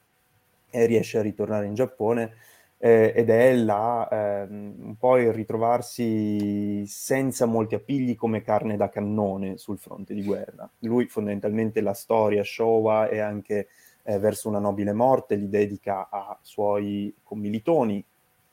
[0.69, 2.35] e riesce a ritornare in Giappone
[2.81, 8.87] eh, ed è la, ehm, un po' il ritrovarsi senza molti appigli come carne da
[8.87, 10.69] cannone sul fronte di guerra.
[10.79, 13.67] Lui fondamentalmente la storia Showa e anche
[14.03, 18.03] eh, verso una nobile morte li dedica a suoi commilitoni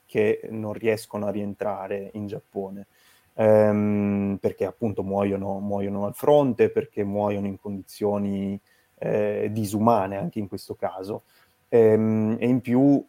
[0.05, 2.87] che non riescono a rientrare in Giappone.
[3.35, 8.59] Ehm, perché appunto muoiono, muoiono, al fronte, perché muoiono in condizioni
[8.99, 11.23] eh, disumane anche in questo caso.
[11.69, 13.05] Ehm, e in più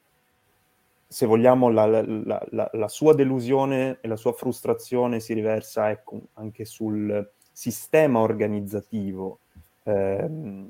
[1.07, 6.19] se vogliamo, la, la, la, la, sua delusione e la sua frustrazione si riversa ecco,
[6.33, 9.39] anche sul sistema organizzativo
[9.83, 10.69] ehm,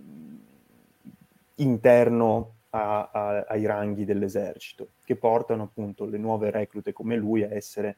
[1.56, 7.54] interno a, a, ai ranghi dell'esercito, che portano appunto le nuove reclute come lui a
[7.54, 7.98] essere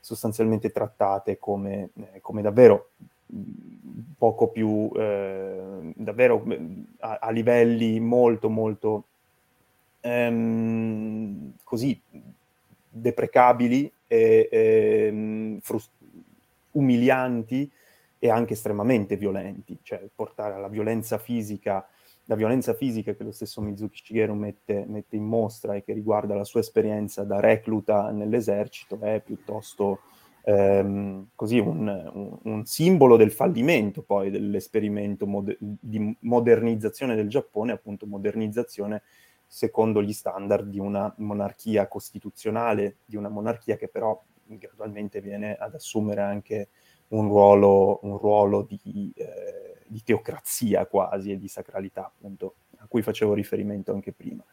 [0.00, 2.90] sostanzialmente trattate come, eh, come davvero
[4.18, 6.44] poco più, eh, davvero
[6.98, 9.04] a, a livelli molto molto
[10.06, 12.00] ehm, così
[12.88, 15.90] deprecabili e ehm, frust-
[16.72, 17.70] umilianti
[18.18, 21.86] e anche estremamente violenti, cioè portare alla violenza fisica,
[22.24, 26.34] la violenza fisica che lo stesso Mizuki Shigeru mette, mette in mostra e che riguarda
[26.34, 30.00] la sua esperienza da recluta nell'esercito è piuttosto
[30.44, 37.72] ehm, così un, un, un, simbolo del fallimento poi dell'esperimento mod- di modernizzazione del Giappone,
[37.72, 39.02] appunto modernizzazione
[39.46, 45.74] secondo gli standard di una monarchia costituzionale, di una monarchia che però gradualmente viene ad
[45.74, 46.68] assumere anche
[47.08, 53.02] un ruolo, un ruolo di, eh, di, teocrazia quasi e di sacralità, appunto, a cui
[53.02, 54.44] facevo riferimento anche prima.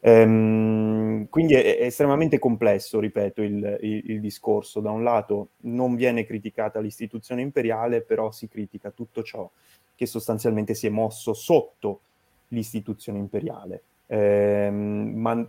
[0.00, 4.80] Ehm, quindi è, è, estremamente complesso, ripeto, il, il, il, discorso.
[4.80, 9.48] Da un lato non viene criticata l'istituzione imperiale, però si critica tutto ciò
[9.94, 12.00] che sostanzialmente si è mosso sotto
[12.48, 13.82] l'istituzione imperiale.
[14.12, 15.46] Ehm, ma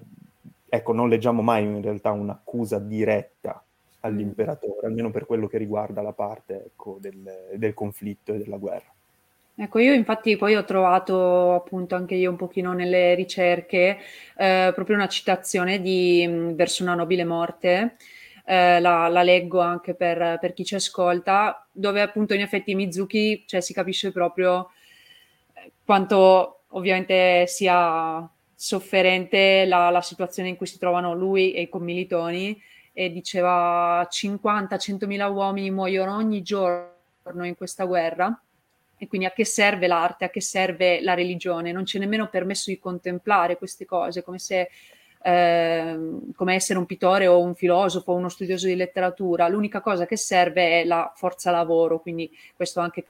[0.69, 3.62] ecco, non leggiamo mai in realtà un'accusa diretta
[3.99, 8.91] all'imperatore, almeno per quello che riguarda la parte ecco, del, del conflitto e della guerra.
[9.56, 13.99] Ecco, io infatti poi ho trovato appunto anche io un pochino nelle ricerche
[14.38, 17.97] eh, proprio una citazione di mh, Verso una nobile morte,
[18.45, 23.43] eh, la, la, leggo anche per, per, chi ci ascolta, dove appunto in effetti Mizuki,
[23.45, 24.71] cioè si capisce proprio
[25.54, 28.28] eh, quanto ovviamente sia
[28.63, 32.58] sofferente la, la, situazione in cui si trovano lui e i commilitoni
[32.93, 38.41] e diceva 50-100 mila uomini muoiono ogni giorno in questa guerra.
[38.95, 42.69] E quindi a che serve l'arte, a che serve la religione, non c'è nemmeno permesso
[42.69, 44.69] di contemplare queste cose, come se
[45.23, 45.97] eh,
[46.36, 50.17] come essere un pittore o un filosofo o uno studioso di letteratura, l'unica cosa che
[50.17, 53.05] serve è la forza lavoro, quindi questo anche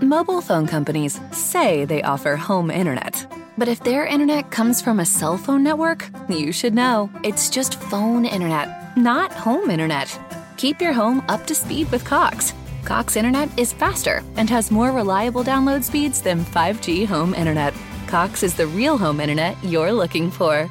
[0.00, 3.28] Mobile phone companies say they offer home internet.
[3.56, 7.08] But if their internet comes from a cell phone network, you should know.
[7.22, 10.18] It's just phone internet, not home internet.
[10.56, 12.54] Keep your home up to speed with Cox.
[12.84, 17.72] Cox internet is faster and has more reliable download speeds than 5G home internet.
[18.08, 20.68] Cox is the real home internet you're looking for.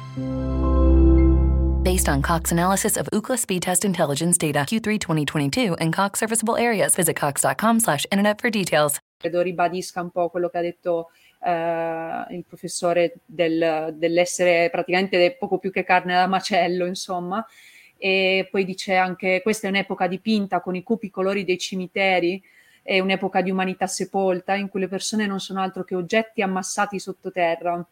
[1.82, 6.56] Based on Cox analysis of Ookla speed test intelligence data Q3 2022 and Cox serviceable
[6.56, 9.00] areas, visit cox.com/internet for details.
[9.16, 11.10] Credo ribadisca un po' quello che ha detto
[11.44, 17.44] eh, il professore del, dell'essere praticamente poco più che carne da macello, insomma.
[17.98, 22.40] E poi dice anche questa è un'epoca dipinta con i cupi colori dei cimiteri,
[22.80, 27.00] è un'epoca di umanità sepolta in cui le persone non sono altro che oggetti ammassati
[27.00, 27.84] sottoterra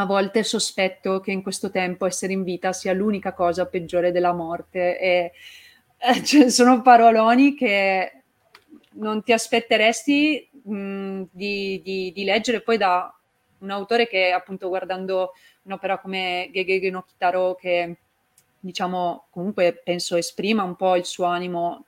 [0.00, 4.32] a volte sospetto che in questo tempo essere in vita sia l'unica cosa peggiore della
[4.32, 5.32] morte e
[5.98, 8.22] eh, cioè, sono paroloni che
[8.92, 13.12] non ti aspetteresti mh, di, di, di, leggere poi da
[13.58, 15.32] un autore che appunto guardando
[15.62, 17.96] un'opera come Gegege no Kitaro che
[18.60, 21.84] diciamo comunque penso esprima un po' il suo animo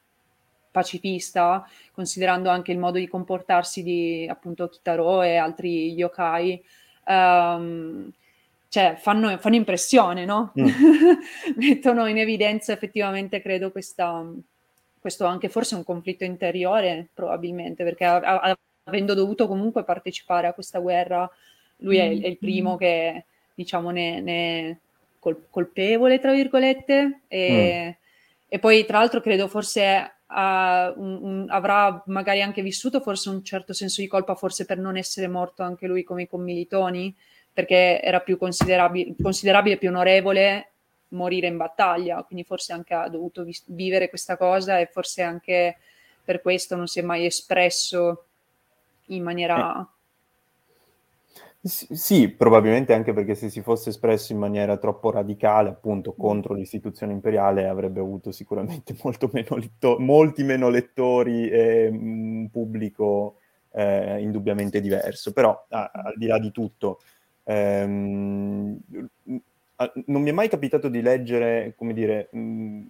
[0.71, 6.63] pacifista considerando anche il modo di comportarsi di appunto Kitaro e altri yokai
[7.11, 8.11] um,
[8.69, 10.53] cioè fanno, fanno, impressione, no?
[10.59, 10.67] Mm.
[11.57, 14.25] Mettono in evidenza effettivamente, credo, questa,
[15.01, 20.53] questo anche forse un conflitto interiore, probabilmente, perché a, a, avendo dovuto comunque partecipare a
[20.53, 21.29] questa guerra,
[21.79, 24.79] lui è, è il primo che, diciamo, ne, ne
[25.19, 28.03] col, colpevole, tra virgolette, e, mm.
[28.49, 33.43] e, poi, tra l'altro, credo forse Uh, un, un, avrà magari anche vissuto forse un
[33.43, 37.15] certo senso di colpa, forse per non essere morto anche lui come i commilitoni,
[37.53, 40.69] perché era più considerabile, considerabile più onorevole
[41.09, 45.79] morire in battaglia, quindi forse anche ha dovuto vi- vivere questa cosa e forse anche
[46.25, 48.27] per questo non si è mai espresso
[49.07, 49.81] in maniera...
[49.81, 49.99] Eh
[51.63, 57.13] sì, probabilmente anche perché se si fosse espresso in maniera troppo radicale, appunto, contro l'istituzione
[57.13, 58.95] imperiale, avrebbe avuto sicuramente
[59.33, 63.37] meno letto- molti meno lettori e un pubblico
[63.73, 65.33] eh, indubbiamente diverso.
[65.33, 67.01] Però, a- al di là di tutto,
[67.45, 68.79] ehm,
[70.07, 72.83] non mi è mai capitato di leggere, come dire, mh,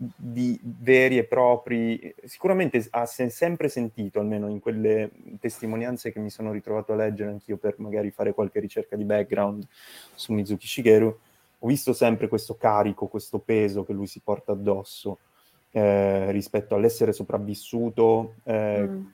[0.00, 6.52] di veri e propri, sicuramente ha sempre sentito, almeno in quelle testimonianze che mi sono
[6.52, 9.66] ritrovato a leggere anch'io per magari fare qualche ricerca di background
[10.14, 11.18] su Mizuki Shigeru,
[11.58, 15.18] ho visto sempre questo carico, questo peso che lui si porta addosso
[15.72, 19.06] eh, rispetto all'essere sopravvissuto eh, mm.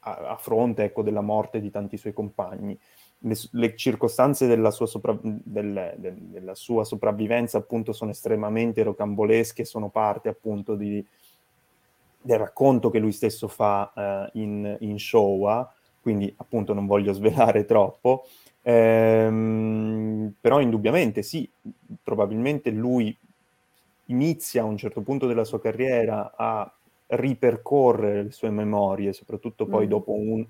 [0.00, 2.78] a, a, fronte ecco, della morte di tanti suoi compagni
[3.20, 9.64] le, le circostanze della sua, sopra, del, del, della sua, sopravvivenza appunto sono estremamente rocambolesche,
[9.64, 11.04] sono parte appunto di,
[12.20, 17.64] del racconto che lui stesso fa uh, in, in Showa, quindi appunto non voglio svelare
[17.64, 18.26] troppo,
[18.62, 21.48] ehm, però indubbiamente sì,
[22.02, 23.14] probabilmente lui
[24.06, 26.70] inizia a un certo punto della sua carriera a
[27.08, 29.88] ripercorrere le sue memorie, soprattutto poi mm.
[29.88, 30.44] dopo un,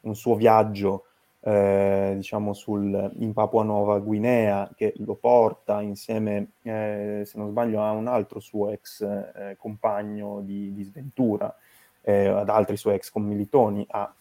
[0.00, 1.04] un suo viaggio
[1.46, 7.84] eh, diciamo sul, in Papua Nuova Guinea che lo porta insieme, eh, se non sbaglio,
[7.84, 11.54] a un altro suo ex eh, compagno di, di sventura,
[12.00, 14.12] eh, ad altri suoi ex commilitoni, a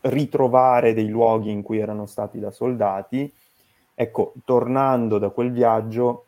[0.00, 3.30] ritrovare dei luoghi in cui erano stati da soldati.
[3.94, 6.24] Ecco, tornando da quel viaggio,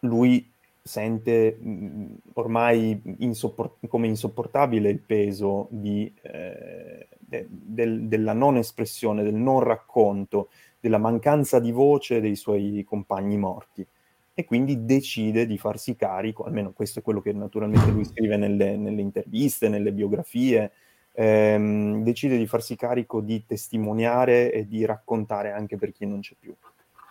[0.00, 0.51] lui
[0.82, 9.22] sente mh, ormai insopport- come insopportabile il peso di, eh, de- del, della non espressione,
[9.22, 10.48] del non racconto,
[10.80, 13.86] della mancanza di voce dei suoi compagni morti.
[14.34, 18.76] E quindi decide di farsi carico, almeno questo è quello che naturalmente lui scrive nelle,
[18.76, 20.72] nelle interviste, nelle biografie,
[21.12, 26.34] ehm, decide di farsi carico di testimoniare e di raccontare anche per chi non c'è
[26.38, 26.54] più.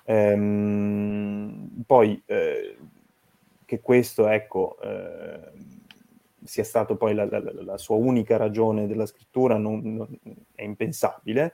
[0.06, 2.61] Ehm, poi eh,
[3.72, 5.50] che questo, ecco, eh,
[6.44, 10.20] sia stato poi la, la, la, sua unica ragione della scrittura non, non,
[10.54, 11.54] è impensabile.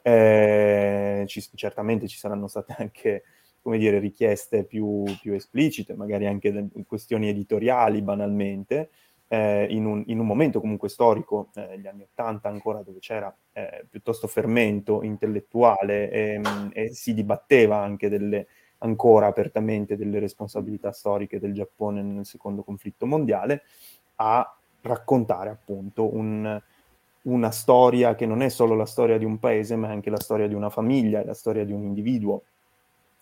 [0.00, 3.22] Eh, ci, certamente ci saranno state anche
[3.60, 8.88] come dire, richieste più, più esplicite, magari anche de- questioni editoriali banalmente,
[9.26, 13.36] eh, in, un, in, un, momento comunque storico, eh, gli anni Ottanta ancora, dove c'era
[13.52, 16.40] eh, piuttosto fermento intellettuale e,
[16.72, 18.46] e si dibatteva anche delle,
[18.78, 23.62] ancora apertamente delle responsabilità storiche del Giappone nel secondo conflitto mondiale,
[24.16, 26.60] a raccontare appunto un,
[27.22, 30.20] una storia che non è solo la storia di un paese, ma è anche la
[30.20, 32.42] storia di una famiglia, la storia di un individuo,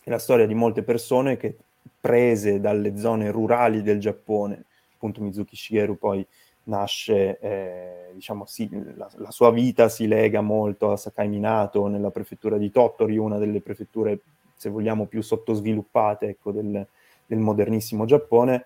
[0.02, 1.57] è la storia di molte persone che
[2.00, 6.26] prese dalle zone rurali del Giappone, appunto Mizuki Shigeru poi
[6.64, 12.11] nasce, eh, diciamo, sì, la, la, sua vita si lega molto a Sakai Minato nella
[12.11, 14.18] prefettura di Tottori, una delle prefetture,
[14.57, 16.86] se vogliamo, più sottosviluppate ecco, del,
[17.26, 18.64] del modernissimo Giappone,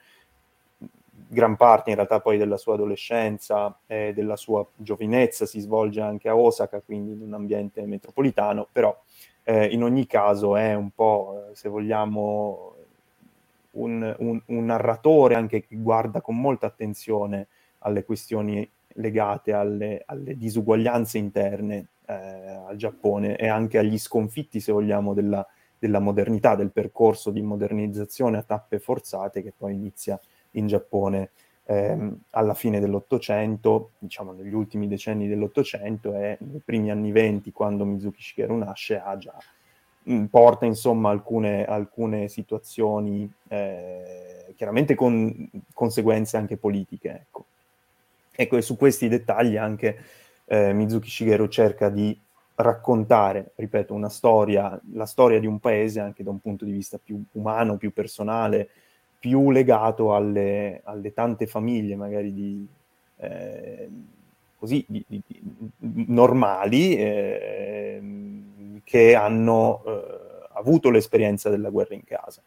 [1.29, 6.29] gran parte in realtà poi della sua adolescenza e della sua giovinezza si svolge anche
[6.29, 8.97] a Osaka, quindi in un ambiente metropolitano, però
[9.45, 12.75] eh, in ogni caso è un po', eh, se vogliamo,
[13.73, 17.47] un, un, un, narratore anche che guarda con molta attenzione
[17.79, 22.13] alle questioni legate alle, alle disuguaglianze interne eh,
[22.67, 25.47] al Giappone e anche agli sconfitti, se vogliamo, della,
[25.81, 30.21] della modernità, del percorso di modernizzazione a tappe forzate che poi inizia
[30.53, 31.31] in Giappone
[31.65, 37.85] ehm, alla fine dell'Ottocento, diciamo negli ultimi decenni dell'Ottocento e nei primi anni venti, quando
[37.85, 39.37] Mizuki Shigeru nasce, ha già,
[40.29, 47.09] porta insomma alcune, alcune situazioni, eh, chiaramente con conseguenze anche politiche.
[47.09, 47.45] Ecco.
[48.33, 49.97] ecco, e su questi dettagli anche
[50.45, 52.19] eh, Mizuki Shigeru cerca di
[52.63, 56.99] raccontare, ripeto, una storia, la storia di un paese anche da un punto di vista
[57.03, 58.69] più umano, più personale,
[59.19, 62.67] più legato alle, alle tante famiglie magari di,
[63.19, 63.89] eh,
[64.57, 65.23] così, di, di,
[65.79, 68.03] normali eh,
[68.85, 72.43] che hanno eh, avuto l'esperienza della guerra in casa,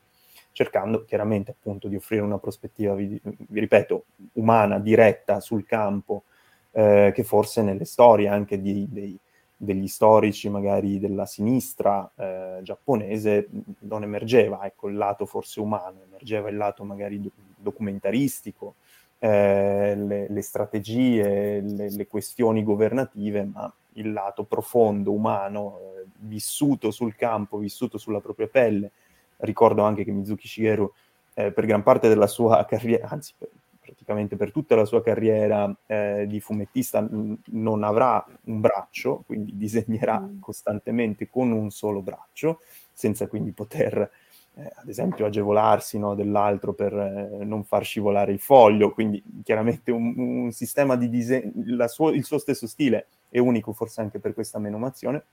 [0.52, 6.24] cercando chiaramente appunto di offrire una prospettiva, vi, vi ripeto, umana, diretta sul campo,
[6.72, 9.18] eh, che forse nelle storie anche di, dei,
[9.64, 13.48] degli storici magari della sinistra eh, giapponese
[13.80, 18.76] non emergeva, ecco, il lato forse umano, emergeva il lato magari do- documentaristico,
[19.20, 26.92] eh, le, le, strategie, le, le, questioni governative, ma il lato profondo, umano, eh, vissuto
[26.92, 28.92] sul campo, vissuto sulla propria pelle.
[29.38, 30.92] Ricordo anche che Mizuki Shigeru
[31.36, 33.50] eh, per gran parte della sua carriera, anzi per,
[33.84, 39.56] praticamente per tutta la sua carriera eh, di fumettista n- non avrà un braccio, quindi
[39.58, 40.40] disegnerà mm.
[40.40, 42.62] costantemente con un solo braccio,
[42.92, 44.10] senza quindi poter,
[44.56, 49.92] eh, ad esempio, agevolarsi no, dell'altro per eh, non far scivolare il foglio, quindi chiaramente
[49.92, 54.60] un, un sistema di disegno, il suo stesso stile è unico forse anche per questa
[54.60, 55.24] menomazione,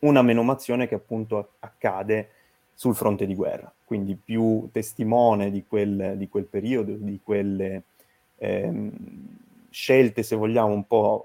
[0.00, 2.30] una menomazione che appunto accade
[2.78, 7.84] sul fronte di guerra, quindi più testimone di quel, di quel periodo, di quelle
[8.36, 8.90] ehm,
[9.70, 11.24] scelte, se vogliamo, un po'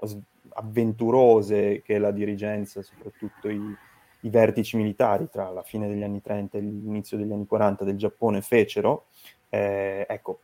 [0.54, 3.76] avventurose che la dirigenza, soprattutto i,
[4.20, 7.98] i vertici militari tra la fine degli anni 30 e l'inizio degli anni 40 del
[7.98, 9.08] Giappone fecero,
[9.50, 10.40] eh, ecco,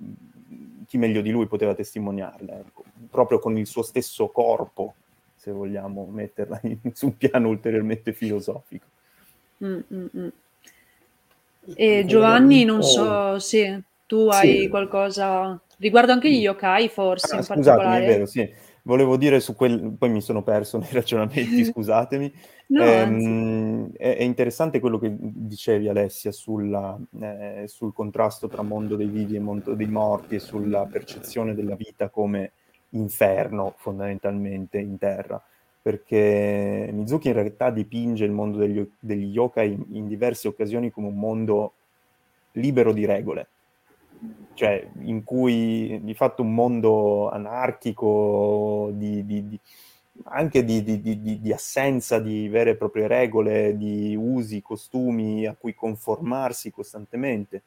[0.86, 4.92] chi meglio di lui poteva testimoniarle, ecco, proprio con il suo stesso corpo,
[5.34, 8.84] se vogliamo metterla in, su un piano ulteriormente filosofico.
[9.64, 10.28] Mm, mm, mm.
[11.74, 14.68] E Giovanni, non so se tu hai sì.
[14.68, 18.04] qualcosa riguardo anche gli yokai, forse ah, in particolare.
[18.04, 18.66] è vero, sì.
[18.82, 22.32] Volevo dire su quel, poi mi sono perso nei ragionamenti, scusatemi.
[22.68, 28.96] no, ehm, è, è, interessante quello che dicevi Alessia sulla, eh, sul contrasto tra mondo
[28.96, 32.52] dei vivi e mondo dei morti e sulla percezione della vita come
[32.90, 35.42] inferno fondamentalmente in terra
[35.80, 41.06] perché Mizuki in realtà dipinge il mondo degli, degli yokai in, in diverse occasioni come
[41.06, 41.72] un mondo
[42.52, 43.48] libero di regole,
[44.54, 49.60] cioè in cui di fatto un mondo anarchico, di, di, di,
[50.24, 57.62] anche di, assenza di vere e proprie regole, di usi, costumi a cui conformarsi costantemente.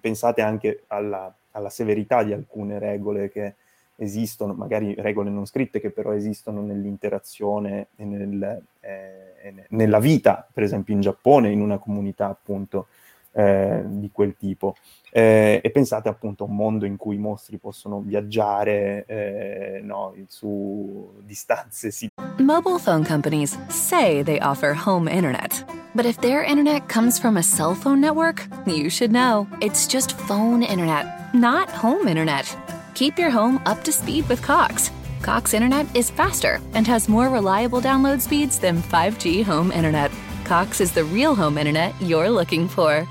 [0.00, 3.54] Pensate anche alla, alla severità di alcune regole che
[3.96, 10.62] esistono, magari regole non scritte che però esistono nell'interazione e nel, eh, nella vita, per
[10.62, 12.88] esempio in Giappone, in una comunità appunto
[13.32, 14.76] eh, di quel tipo.
[15.10, 20.14] Eh, e pensate appunto a un mondo in cui i mostri possono viaggiare eh, no,
[20.26, 21.90] su distanze.
[21.90, 22.08] Sì.
[22.38, 25.64] Mobile phone companies say they offer home internet.
[25.94, 29.46] But if their internet comes from a cell phone network, you should know.
[29.60, 32.56] It's just phone internet, not home internet.
[32.94, 34.90] Keep your home up to speed with Cox.
[35.22, 40.10] Cox Internet is faster and has more reliable download speeds than 5G home internet.
[40.44, 43.06] Cox is the real home internet you're looking for.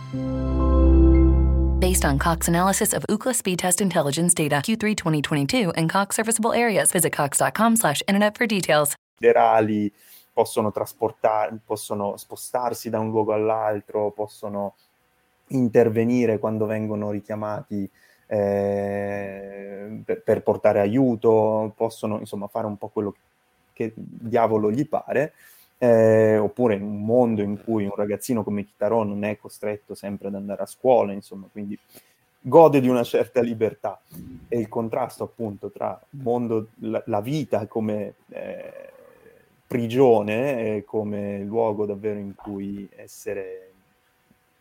[1.79, 6.53] Based on Cox analysis of Ookla speed test intelligence data Q3 2022 and Cox serviceable
[6.53, 8.93] areas, visit cox.com/internet for details.
[9.19, 9.91] Federali
[10.31, 14.75] possono trasportare, possono spostarsi da un luogo all'altro, possono
[15.47, 17.89] intervenire quando vengono richiamati
[18.31, 23.13] eh, per, per, portare aiuto, possono insomma fare un po' quello
[23.73, 25.33] che diavolo gli pare,
[25.77, 30.29] eh, oppure in un mondo in cui un ragazzino come Kitaro non è costretto sempre
[30.29, 31.77] ad andare a scuola, insomma, quindi
[32.39, 33.99] gode di una certa libertà.
[34.47, 38.91] E il contrasto appunto tra mondo, la, la vita come eh,
[39.67, 43.71] prigione e come luogo davvero in cui essere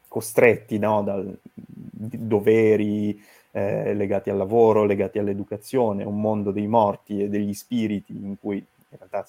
[0.09, 7.28] costretti no, da doveri eh, legati al lavoro, legati all'educazione, un mondo dei morti e
[7.28, 9.26] degli spiriti in cui in realtà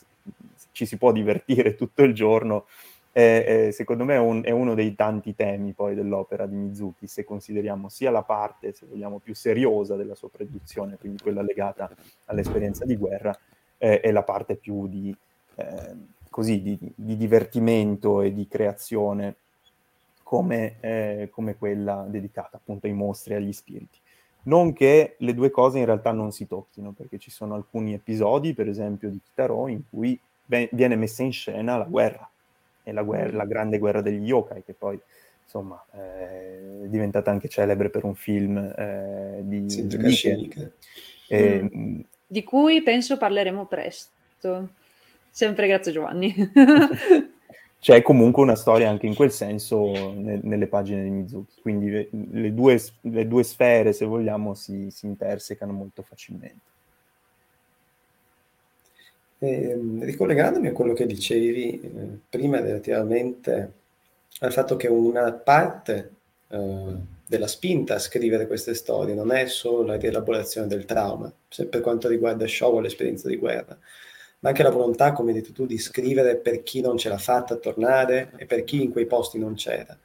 [0.71, 2.65] ci si può divertire tutto il giorno,
[3.11, 7.07] è, è, secondo me è, un, è, uno dei tanti temi poi dell'opera di Mizuki,
[7.07, 11.89] se consideriamo sia la parte, se vogliamo, più seriosa della sua produzione, quindi quella legata
[12.25, 13.37] all'esperienza di guerra,
[13.77, 15.13] eh, e la parte più di,
[15.55, 15.95] eh,
[16.29, 19.35] così, di, di divertimento e di creazione
[20.23, 23.97] come, eh, come quella dedicata appunto ai mostri e agli spiriti.
[24.43, 28.53] Non che le due cose in realtà non si tocchino, perché ci sono alcuni episodi,
[28.53, 32.29] per esempio di Kitaro, in cui viene messa in scena la guerra,
[32.83, 34.99] e la, guerra, la grande guerra degli yokai, che poi
[35.43, 40.49] insomma è diventata anche celebre per un film eh, di, di,
[41.27, 41.99] eh, mm.
[42.25, 44.69] di cui penso parleremo presto.
[45.29, 46.33] Sempre grazie Giovanni.
[47.81, 52.09] c'è comunque una storia anche in quel senso ne, nelle pagine di Mizuki, quindi le,
[52.11, 56.69] le, due, le due, sfere, se vogliamo, si, si intersecano molto facilmente.
[59.39, 61.89] Eh, ricollegandomi a quello che dicevi eh,
[62.29, 63.71] prima relativamente
[64.41, 66.11] al fatto che una parte
[66.49, 71.33] eh, della spinta a scrivere queste storie non è solo la rielaborazione del trauma,
[71.67, 73.75] per quanto riguarda Show o l'esperienza di guerra,
[74.41, 77.17] ma anche la volontà, come hai detto tu, di scrivere per chi non ce l'ha
[77.17, 79.97] fatta a tornare e per chi in quei posti non c'era.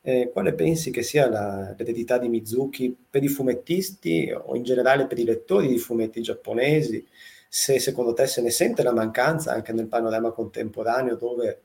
[0.00, 5.06] Eh, quale pensi che sia la, l'eredità di Mizuki per i fumettisti o in generale
[5.06, 7.06] per i lettori di fumetti giapponesi?
[7.48, 11.60] Se secondo te se ne sente la mancanza anche nel panorama contemporaneo dove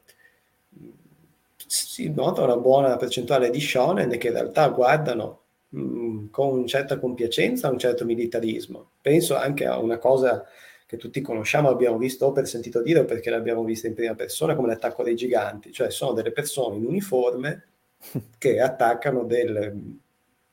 [1.66, 7.70] si nota una buona percentuale di shonen che in realtà guardano mh, con certa compiacenza
[7.70, 8.92] un certo militarismo.
[9.02, 10.46] Penso anche a una cosa
[10.88, 14.16] che tutti conosciamo, abbiamo visto o per sentito dire o perché l'abbiamo vista in prima
[14.16, 17.66] persona, come l'attacco dei giganti, cioè sono delle persone in uniforme
[18.40, 20.00] che attaccano del,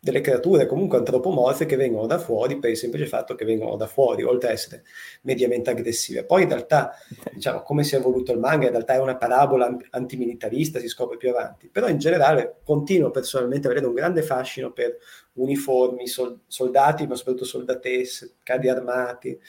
[0.04, 3.86] delle creature comunque antropomorfe che vengono da fuori per il semplice fatto che vengono da
[3.86, 4.82] fuori, oltre ad essere
[5.22, 6.24] mediamente aggressive.
[6.24, 6.94] Poi in realtà,
[7.32, 11.16] diciamo, come si è evoluto il manga, in realtà è una parabola antimilitarista, si scopre
[11.16, 14.98] più avanti, però in generale continuo personalmente a vedere un grande fascino per
[15.34, 19.40] uniformi, sol- soldati, ma soprattutto soldatesse, carri armati,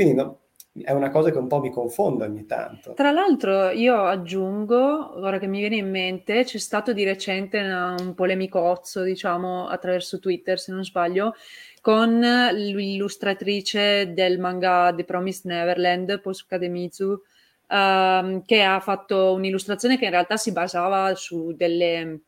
[0.00, 0.40] quindi no,
[0.82, 2.94] è una cosa che un po' mi confonde ogni tanto.
[2.94, 8.14] Tra l'altro io aggiungo, ora che mi viene in mente, c'è stato di recente un
[8.14, 11.34] polemicozzo, diciamo, attraverso Twitter, se non sbaglio,
[11.82, 20.06] con l'illustratrice del manga The Promised Neverland, Posuka Demizu, uh, che ha fatto un'illustrazione che
[20.06, 22.20] in realtà si basava su delle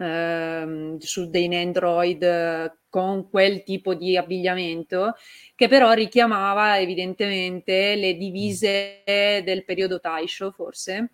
[0.00, 5.14] ehm, su dei Android eh, con quel tipo di abbigliamento,
[5.54, 11.12] che però richiamava evidentemente le divise del periodo Taisho, forse,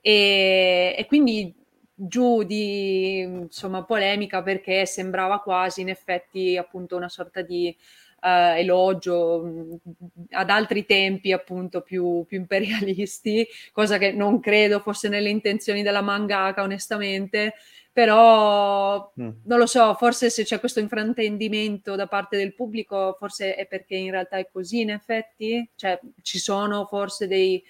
[0.00, 1.54] e, e quindi
[2.00, 7.76] giù di insomma polemica perché sembrava quasi in effetti appunto una sorta di
[8.20, 9.72] uh, elogio mm,
[10.30, 16.02] ad altri tempi appunto più, più, imperialisti, cosa che non credo fosse nelle intenzioni della
[16.02, 17.54] mangaka onestamente,
[17.92, 19.28] però mm.
[19.44, 23.96] non lo so, forse se c'è questo infraintendimento da parte del pubblico, forse è perché
[23.96, 27.62] in realtà è così in effetti, cioè ci sono forse dei,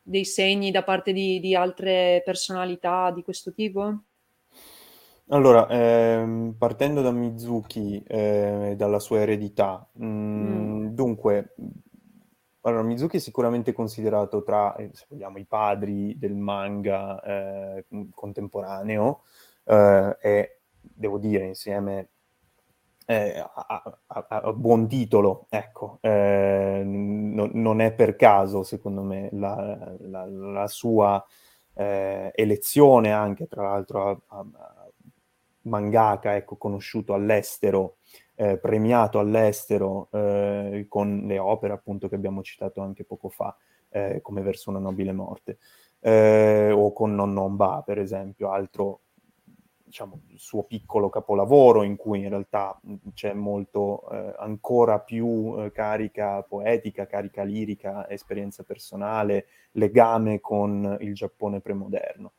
[0.00, 4.02] dei segni da parte di, di, altre personalità di questo tipo?
[5.28, 10.86] Allora, ehm, partendo da Mizuki e eh, dalla sua eredità, mh, mm.
[10.88, 11.54] dunque,
[12.62, 17.84] allora, Mizuki è sicuramente considerato tra, eh, se vogliamo, i padri del manga eh,
[18.14, 19.22] contemporaneo
[19.64, 22.08] eh, e, devo dire, insieme
[23.06, 29.28] eh, a, a, a, buon titolo, ecco, eh, no, non è per caso, secondo me,
[29.32, 31.24] la, la, la sua
[31.74, 34.44] eh, elezione anche, tra l'altro, a,
[35.62, 37.96] mangaka, ecco, conosciuto all'estero,
[38.34, 43.56] eh, premiato all'estero eh, con le opere appunto che abbiamo citato anche poco fa,
[43.90, 45.58] eh, come Verso una nobile morte,
[46.00, 49.00] eh, o con Non Non Ba, per esempio, altro
[49.92, 52.80] diciamo, suo piccolo capolavoro in cui in realtà
[53.12, 61.12] c'è molto eh, ancora più eh, carica poetica, carica lirica, esperienza personale, legame con il
[61.12, 62.32] Giappone premoderno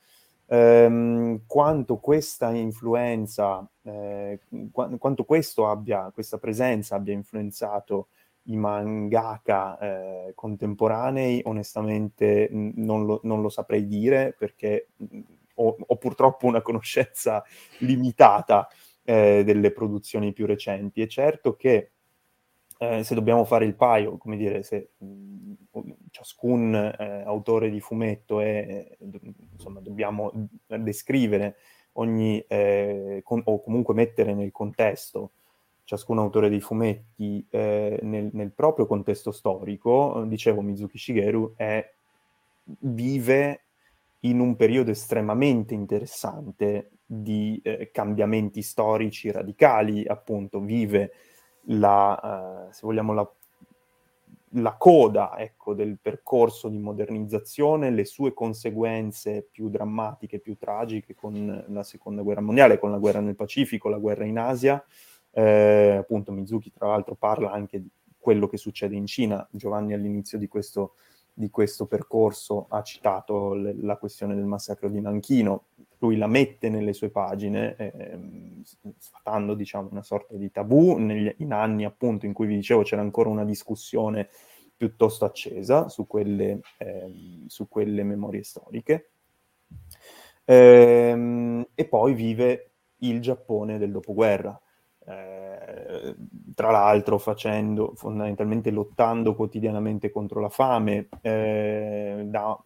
[0.53, 4.39] ehm, quanto questa influenza, eh,
[4.71, 5.25] qu- quanto
[5.67, 8.09] abbia, questa presenza abbia influenzato
[8.47, 14.89] i mangaka eh, contemporanei, onestamente non lo, non lo, saprei dire perché
[15.55, 17.43] ho, ho, purtroppo una conoscenza
[17.79, 18.67] limitata
[19.03, 21.01] eh, delle produzioni più recenti.
[21.01, 21.93] È certo che
[22.83, 25.53] eh, se dobbiamo fare il paio, come dire, se mh,
[26.11, 28.95] ciascun eh, autore di fumetto è,
[29.53, 31.55] insomma, dobbiamo descrivere
[31.93, 35.31] ogni, eh, con, o comunque mettere nel contesto
[35.85, 41.87] ciascun autore dei fumetti eh, nel, nel, proprio contesto storico, dicevo Mizuki Shigeru è,
[42.79, 43.61] vive
[44.21, 51.11] in un periodo estremamente interessante di eh, cambiamenti storici radicali, appunto, vive
[51.67, 53.29] la, eh, se vogliamo, la,
[54.55, 61.65] la coda ecco, del percorso di modernizzazione, le sue conseguenze più drammatiche, più tragiche con
[61.67, 64.83] la seconda guerra mondiale, con la guerra nel Pacifico, la guerra in Asia.
[65.35, 67.89] Eh, appunto Mizuki tra l'altro parla anche di
[68.19, 69.45] quello che succede in Cina.
[69.51, 70.93] Giovanni all'inizio di questo,
[71.33, 75.65] di questo percorso ha citato le, la questione del massacro di Nanchino,
[75.97, 78.19] lui la mette nelle sue pagine, eh,
[78.97, 83.01] sfatando diciamo, una sorta di tabù negli, in anni appunto in cui vi dicevo c'era
[83.01, 84.29] ancora una discussione
[84.75, 89.11] piuttosto accesa su quelle, eh, su quelle memorie storiche.
[90.45, 94.59] Ehm, e poi vive il Giappone del dopoguerra,
[95.05, 96.15] eh,
[96.55, 102.57] tra l'altro facendo fondamentalmente lottando quotidianamente contro la fame, eh, da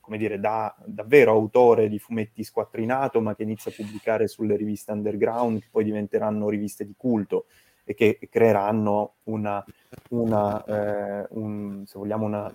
[0.00, 4.92] come dire, da davvero autore di fumetti squattrinato, ma che inizia a pubblicare sulle riviste
[4.92, 7.46] underground, che poi diventeranno riviste di culto
[7.84, 9.64] e che creeranno una,
[10.10, 12.52] una eh, un, se vogliamo, una,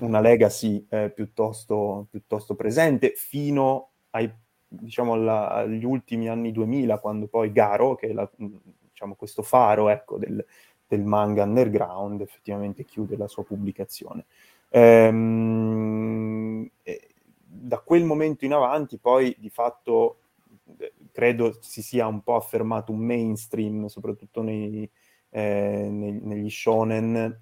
[0.00, 4.30] una legacy eh, piuttosto, piuttosto, presente fino ai,
[4.68, 9.88] diciamo, alla, agli ultimi anni 2000, quando poi Garo, che è la, diciamo, questo faro
[9.88, 10.44] ecco, del,
[10.86, 14.26] del manga underground, effettivamente chiude la sua pubblicazione.
[14.70, 16.68] Ehm,
[17.50, 20.18] da quel momento in avanti poi di fatto
[21.12, 24.88] credo si sia un po' affermato un mainstream, soprattutto nei,
[25.30, 27.40] eh, negli shonen,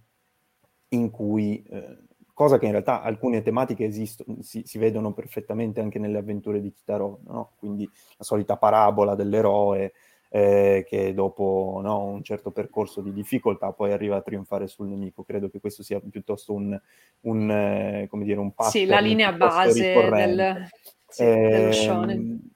[0.88, 1.98] in cui, eh,
[2.36, 6.70] cosa che in realtà alcune tematiche esistono, si, si, vedono perfettamente anche nelle avventure di
[6.70, 7.52] Kitaro, no?
[7.56, 9.94] quindi la solita parabola dell'eroe
[10.28, 15.24] eh, che dopo no, un certo percorso di difficoltà poi arriva a trionfare sul nemico.
[15.24, 16.78] Credo che questo sia piuttosto un,
[17.20, 20.68] un eh, come dire, un pattern Sì, la linea base del,
[21.08, 22.50] sì, eh, dello shonen.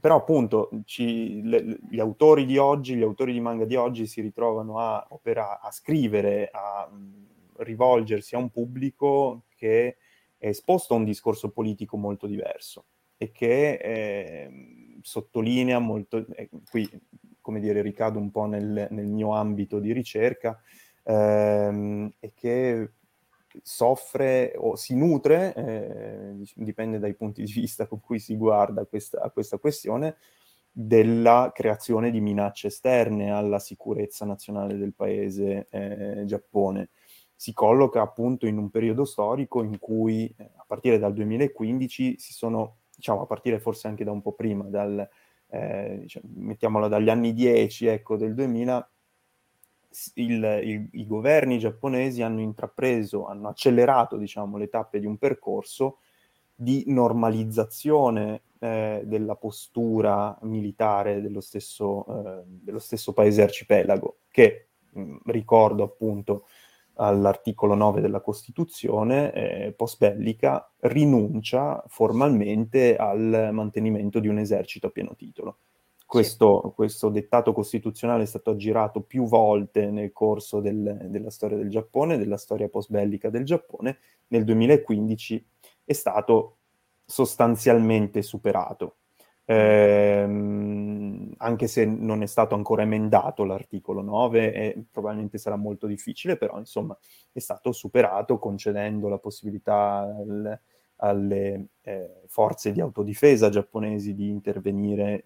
[0.00, 4.22] Però appunto ci, le, gli autori di oggi, gli autori di manga di oggi si
[4.22, 6.88] ritrovano a, opera, a scrivere, a
[7.62, 9.96] rivolgersi a un pubblico che
[10.36, 12.86] è esposto a un discorso politico molto diverso
[13.16, 16.88] e che eh, sottolinea molto, eh, qui
[17.40, 20.60] come dire ricado un po' nel, nel mio ambito di ricerca,
[21.02, 22.92] ehm, e che
[23.62, 29.20] soffre o si nutre, eh, dipende dai punti di vista con cui si guarda questa,
[29.20, 30.16] a questa questione,
[30.70, 36.90] della creazione di minacce esterne alla sicurezza nazionale del paese eh, Giappone.
[37.40, 42.32] Si colloca appunto in un periodo storico in cui eh, a partire dal 2015 si
[42.32, 45.08] sono diciamo a partire forse anche da un po' prima, dal,
[45.50, 48.90] eh, diciamo, mettiamola dagli anni 10, ecco, del 2000,
[50.14, 55.98] il, il, i governi giapponesi hanno intrapreso, hanno accelerato, diciamo, le tappe di un percorso
[56.52, 65.18] di normalizzazione eh, della postura militare dello stesso, eh, dello stesso paese arcipelago, che mh,
[65.26, 66.46] ricordo appunto
[66.98, 75.14] all'articolo 9 della Costituzione eh, post-bellica rinuncia formalmente al mantenimento di un esercito a pieno
[75.16, 75.58] titolo.
[76.04, 76.72] Questo, sì.
[76.74, 82.16] questo dettato costituzionale è stato aggirato più volte nel corso del, della storia del Giappone,
[82.16, 83.98] della storia post-bellica del Giappone.
[84.28, 85.46] Nel 2015
[85.84, 86.56] è stato
[87.04, 88.96] sostanzialmente superato
[89.50, 96.36] ehm, anche se non è stato ancora emendato l'articolo 9 e probabilmente sarà molto difficile,
[96.36, 96.96] però insomma
[97.32, 100.60] è stato superato concedendo la possibilità al,
[100.96, 105.22] alle eh, forze di autodifesa giapponesi di intervenire,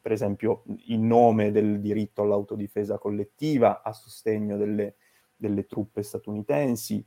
[0.00, 4.94] per esempio, in nome del diritto all'autodifesa collettiva a sostegno delle,
[5.34, 7.04] delle truppe statunitensi.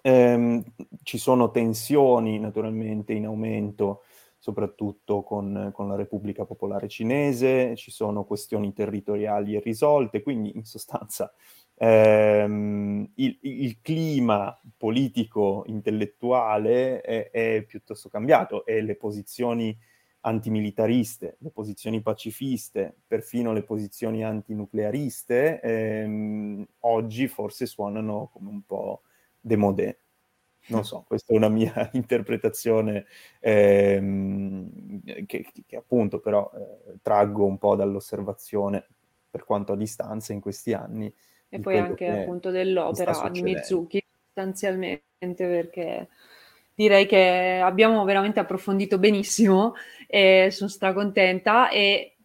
[0.00, 0.62] Eh,
[1.02, 4.02] ci sono tensioni naturalmente in aumento
[4.38, 11.32] soprattutto con, con, la Repubblica Popolare Cinese, ci sono questioni territoriali irrisolte, quindi in sostanza
[11.78, 19.76] ehm, il, il, clima politico intellettuale è, è, piuttosto cambiato e le posizioni
[20.20, 29.02] antimilitariste, le posizioni pacifiste, perfino le posizioni antinucleariste, ehm, oggi forse suonano come un po'
[29.40, 30.00] demodé.
[30.68, 33.06] Non so, questa è una mia interpretazione
[33.40, 38.86] ehm, che, che, appunto però eh, traggo un po' dall'osservazione
[39.30, 41.12] per quanto a distanza in questi anni.
[41.48, 44.04] E poi anche appunto dell'opera di Mizuki
[44.38, 45.02] sostanzialmente
[45.36, 46.08] perché
[46.74, 49.74] direi che abbiamo veramente approfondito benissimo
[50.06, 52.16] e sono stracontenta e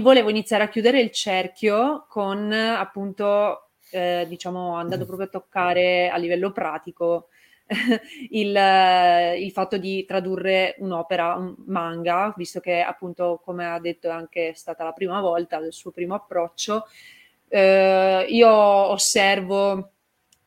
[0.00, 6.16] volevo iniziare a chiudere il cerchio con appunto eh, diciamo andando proprio a toccare a
[6.16, 7.28] livello pratico
[8.30, 8.56] il,
[9.38, 14.52] il, fatto di tradurre un'opera, un manga, visto che appunto, come ha detto, è anche
[14.54, 16.86] stata la prima volta, il suo primo approccio.
[17.48, 19.92] Eh, io osservo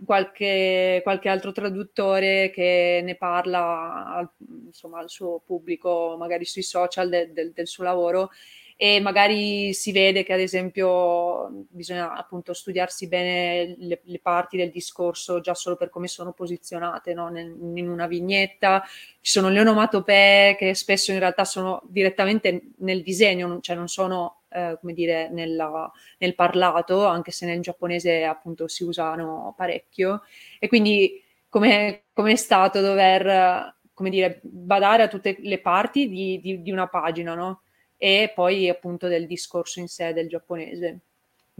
[0.03, 4.30] qualche, qualche, altro traduttore che ne parla al,
[4.66, 8.32] insomma, al suo pubblico, magari sui social de, de, del suo lavoro
[8.78, 14.69] e magari si vede che ad esempio bisogna appunto studiarsi bene le, le parti del
[14.69, 17.30] discorso già solo per come sono posizionate no?
[17.30, 18.84] Nel, in una vignetta,
[19.21, 24.41] ci sono le onomatopee che spesso in realtà sono direttamente nel disegno, cioè non sono
[24.49, 30.23] eh, come dire nella, nel parlato, anche se nel giapponese appunto si usano parecchio
[30.59, 36.61] e quindi come è stato dover come dire, badare a tutte le parti di, di,
[36.61, 37.61] di una pagina, no?
[37.97, 40.99] E poi appunto del discorso in sé del giapponese.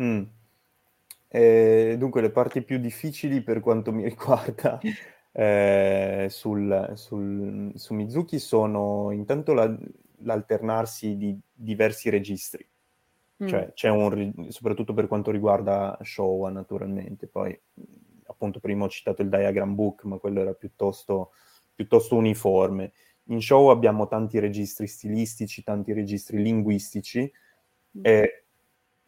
[0.02, 0.24] Mm.
[1.28, 4.80] Eh, dunque, le parti più difficili per quanto mi riguarda
[5.32, 9.76] eh, sul, sul, su Mizuki sono intanto la,
[10.20, 12.66] l'alternarsi di diversi registri.
[13.44, 13.48] Mm.
[13.48, 17.28] Cioè, c'è un, soprattutto per quanto riguarda Showa, naturalmente.
[17.28, 17.58] Poi,
[18.28, 21.32] appunto, prima ho citato il diagram book, ma quello era piuttosto,
[21.74, 22.94] piuttosto uniforme.
[23.30, 27.32] In show abbiamo tanti registri stilistici, tanti registri linguistici
[27.98, 28.02] mm.
[28.04, 28.44] eh,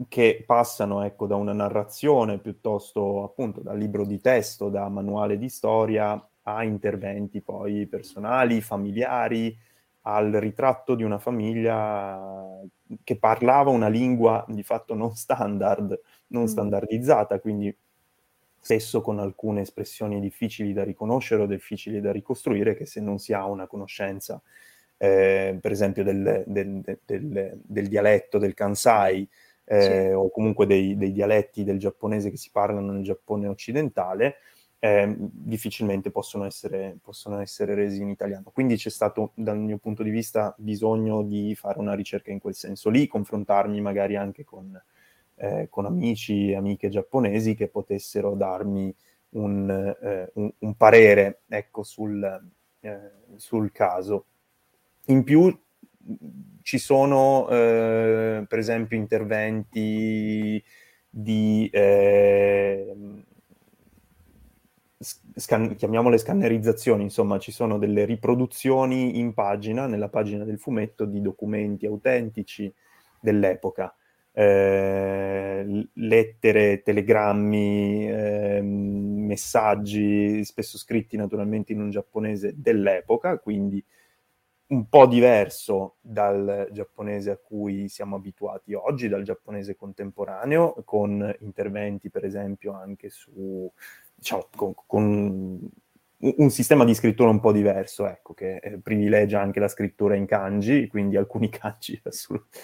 [0.07, 5.49] che passano ecco, da una narrazione piuttosto appunto da libro di testo, da manuale di
[5.49, 9.55] storia a interventi poi personali, familiari,
[10.01, 12.61] al ritratto di una famiglia
[13.03, 16.45] che parlava una lingua di fatto non standard, non mm.
[16.45, 17.76] standardizzata, quindi
[18.68, 23.32] spesso con alcune espressioni difficili da riconoscere o difficili da ricostruire, che se non si
[23.32, 24.41] ha una conoscenza,
[24.97, 29.26] eh, per esempio, del, del, del, del, dialetto del Kansai,
[29.63, 30.13] eh, sì.
[30.13, 34.36] o comunque dei, dei, dialetti del giapponese che si parlano nel Giappone occidentale,
[34.80, 38.51] eh, difficilmente possono essere, possono essere resi in italiano.
[38.51, 42.53] Quindi c'è stato, dal mio punto di vista, bisogno di fare una ricerca in quel
[42.53, 44.78] senso lì, confrontarmi magari anche con
[45.38, 48.93] eh, con amici e amiche giapponesi che potessero darmi
[49.29, 52.23] un, eh, un, un parere ecco, sul,
[52.79, 54.25] eh, sul, caso.
[55.07, 55.55] In più
[56.61, 60.63] ci sono eh, per esempio interventi
[61.09, 62.95] di eh,
[64.99, 71.21] scan- chiamiamole scannerizzazioni, insomma ci sono delle riproduzioni in pagina, nella pagina del fumetto, di
[71.21, 72.73] documenti autentici
[73.19, 73.95] dell'epoca
[74.39, 83.83] eh, lettere, telegrammi, eh, messaggi, spesso scritti naturalmente in un giapponese dell'epoca, quindi
[84.67, 92.11] un po' diverso dal giapponese a cui siamo abituati oggi, dal giapponese contemporaneo, con interventi
[92.11, 93.71] per esempio anche su,
[94.13, 95.67] diciamo, con, con
[96.20, 100.26] un sistema di scrittura un po' diverso, ecco, che eh, privilegia anche la scrittura in
[100.26, 102.01] kanji, quindi alcuni kanji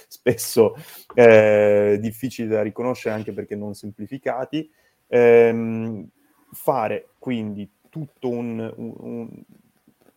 [0.08, 0.76] spesso
[1.14, 4.70] eh, difficili da riconoscere anche perché non semplificati.
[5.08, 6.08] Ehm,
[6.52, 8.94] fare quindi tutto un, un,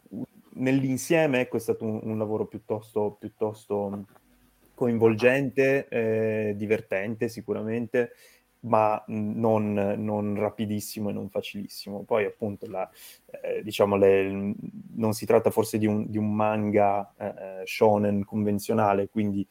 [0.09, 0.24] un,
[0.55, 4.07] nell'insieme, ecco, è stato un, lavoro piuttosto, piuttosto
[4.74, 8.12] coinvolgente, eh, divertente sicuramente,
[8.61, 12.02] ma non, non, rapidissimo e non facilissimo.
[12.04, 12.88] Poi appunto la,
[13.42, 14.54] eh, diciamo le,
[14.94, 19.46] non si tratta forse di un, di un manga eh, shonen convenzionale, quindi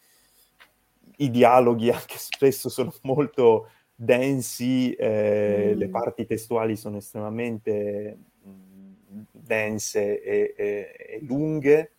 [1.17, 5.77] i dialoghi anche spesso sono molto densi, eh, mm.
[5.77, 11.93] le parti testuali sono estremamente mh, dense e, e, e, lunghe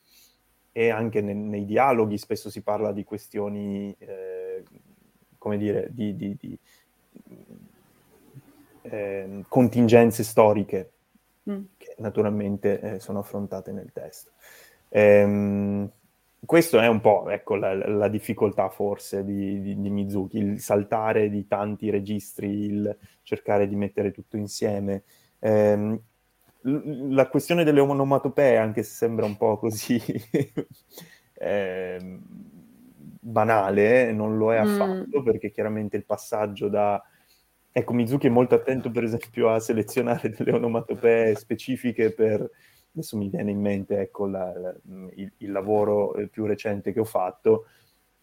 [0.72, 4.62] e anche ne, nei dialoghi spesso si parla di questioni, eh,
[5.38, 6.58] come dire, di, di, di
[8.90, 10.92] eh, contingenze storiche
[11.50, 11.62] mm.
[11.76, 14.30] che naturalmente eh, sono affrontate nel testo.
[14.88, 15.90] Ehm,
[16.44, 21.28] questo è un po' ecco, la, la difficoltà forse di, di, di, Mizuki, il saltare
[21.28, 25.02] di tanti registri, il cercare di mettere tutto insieme.
[25.40, 26.00] Ehm,
[26.62, 30.00] la questione delle onomatopee, anche se sembra un po' così
[31.34, 32.18] eh,
[33.20, 34.66] banale, non lo è mm.
[34.66, 35.24] affatto, mm.
[35.24, 37.02] perché chiaramente il passaggio da
[37.78, 42.50] ecco, Mizuki è molto attento per esempio a selezionare delle onomatopee specifiche per,
[42.92, 44.74] adesso mi viene in mente ecco, la, la,
[45.16, 47.66] il, il, lavoro più recente che ho fatto,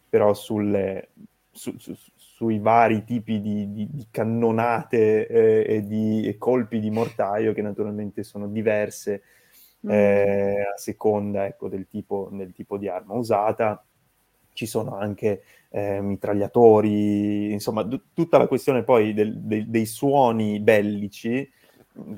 [0.08, 1.10] però sulle,
[1.52, 6.90] su, su, sui vari tipi di, di, di cannonate eh, e di e colpi di
[6.90, 9.22] mortaio che naturalmente sono diverse
[9.86, 9.90] mm.
[9.90, 13.84] eh, a seconda ecco, del, tipo, del tipo di arma usata.
[14.54, 20.60] Ci sono anche eh, mitragliatori, insomma, d- tutta la questione poi del, de- dei suoni
[20.60, 21.46] bellici,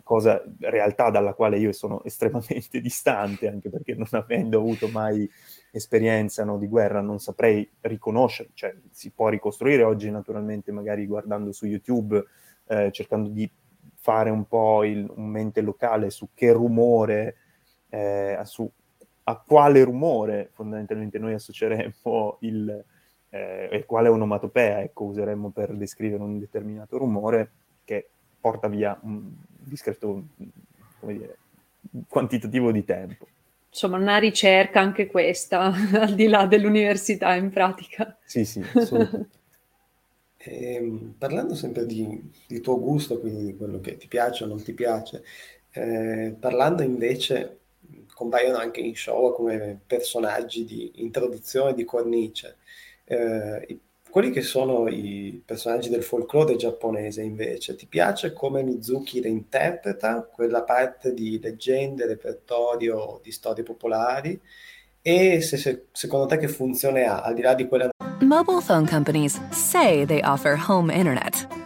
[0.03, 5.28] cosa realtà dalla quale io sono estremamente distante, anche perché non avendo avuto mai
[5.70, 11.53] esperienza no, di guerra non saprei riconoscere, cioè si può ricostruire oggi naturalmente magari guardando
[11.53, 12.24] su YouTube,
[12.68, 13.51] eh, cercando di
[13.95, 17.37] fare un po' il, un mente locale su che rumore,
[17.89, 18.70] eh, su
[19.29, 22.85] a quale rumore fondamentalmente noi associeremmo il,
[23.31, 27.51] eh, e quale onomatopea ecco, useremmo per descrivere un determinato rumore
[27.85, 28.09] che
[28.41, 30.27] porta via un discreto
[31.01, 31.39] come dire,
[32.09, 33.27] quantitativo di tempo.
[33.68, 38.16] Insomma, una ricerca anche questa, al di là dell'università in pratica.
[38.24, 39.39] Sì, sì, assolutamente.
[40.39, 44.62] eh, parlando sempre di, di, tuo gusto, quindi di quello che ti piace o non
[44.62, 45.24] ti piace,
[45.72, 47.59] eh, parlando invece,
[48.16, 52.56] compaiono anche in show come personaggi di introduzione di cornice
[53.04, 53.78] eh,
[54.16, 60.62] quelli che sono i personaggi del folklore giapponese invece, ti piace come Mizuki reinterpreta quella
[60.62, 64.40] parte di leggende, repertorio di storie popolari
[65.02, 67.90] e se, se, secondo te che funzione ha al di là di quella
[68.20, 71.65] Mobile phone companies say they offer home internet.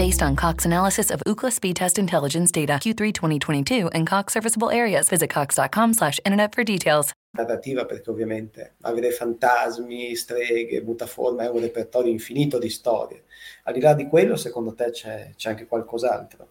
[0.00, 4.70] Based on Cox analysis of Ookla speed test intelligence data Q3 2022 and Cox serviceable
[4.70, 7.10] areas, visit cox.com/internet for details.
[7.36, 13.24] Narrativa perché ovviamente avere fantasmi, streghe, mutaforme è un repertorio infinito di storie.
[13.64, 16.48] Al di là di quello, secondo te c'è, c'è anche qualcos'altro?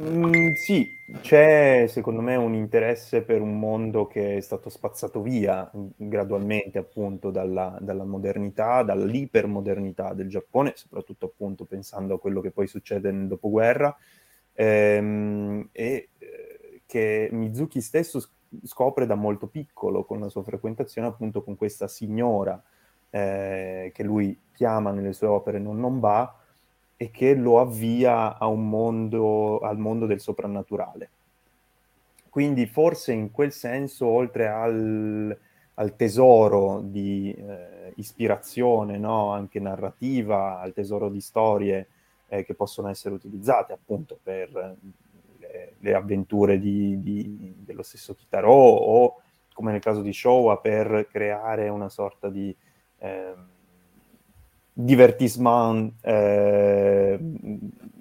[0.00, 0.88] Mm, sì,
[1.22, 7.30] c'è secondo me un interesse per un mondo che è stato spazzato via gradualmente appunto
[7.30, 13.26] dalla, dalla modernità, dall'ipermodernità del Giappone, soprattutto appunto pensando a quello che poi succede nel
[13.26, 13.96] dopoguerra,
[14.52, 18.20] ehm, e eh, che Mizuki stesso
[18.64, 22.62] scopre da molto piccolo con la sua frequentazione appunto con questa signora
[23.10, 26.34] eh, che lui chiama nelle sue opere non non va,
[27.00, 31.10] e che lo avvia mondo, al mondo del soprannaturale.
[32.28, 35.38] Quindi forse in quel senso, oltre al,
[35.74, 39.30] al tesoro di eh, ispirazione, no?
[39.30, 41.86] anche narrativa, al tesoro di storie
[42.26, 44.76] eh, che possono essere utilizzate appunto per
[45.38, 49.22] le, le avventure di, di, dello stesso Kitaro o
[49.52, 52.54] come nel caso di Showa per creare una sorta di...
[52.98, 53.34] Eh,
[54.80, 57.18] divertissement eh,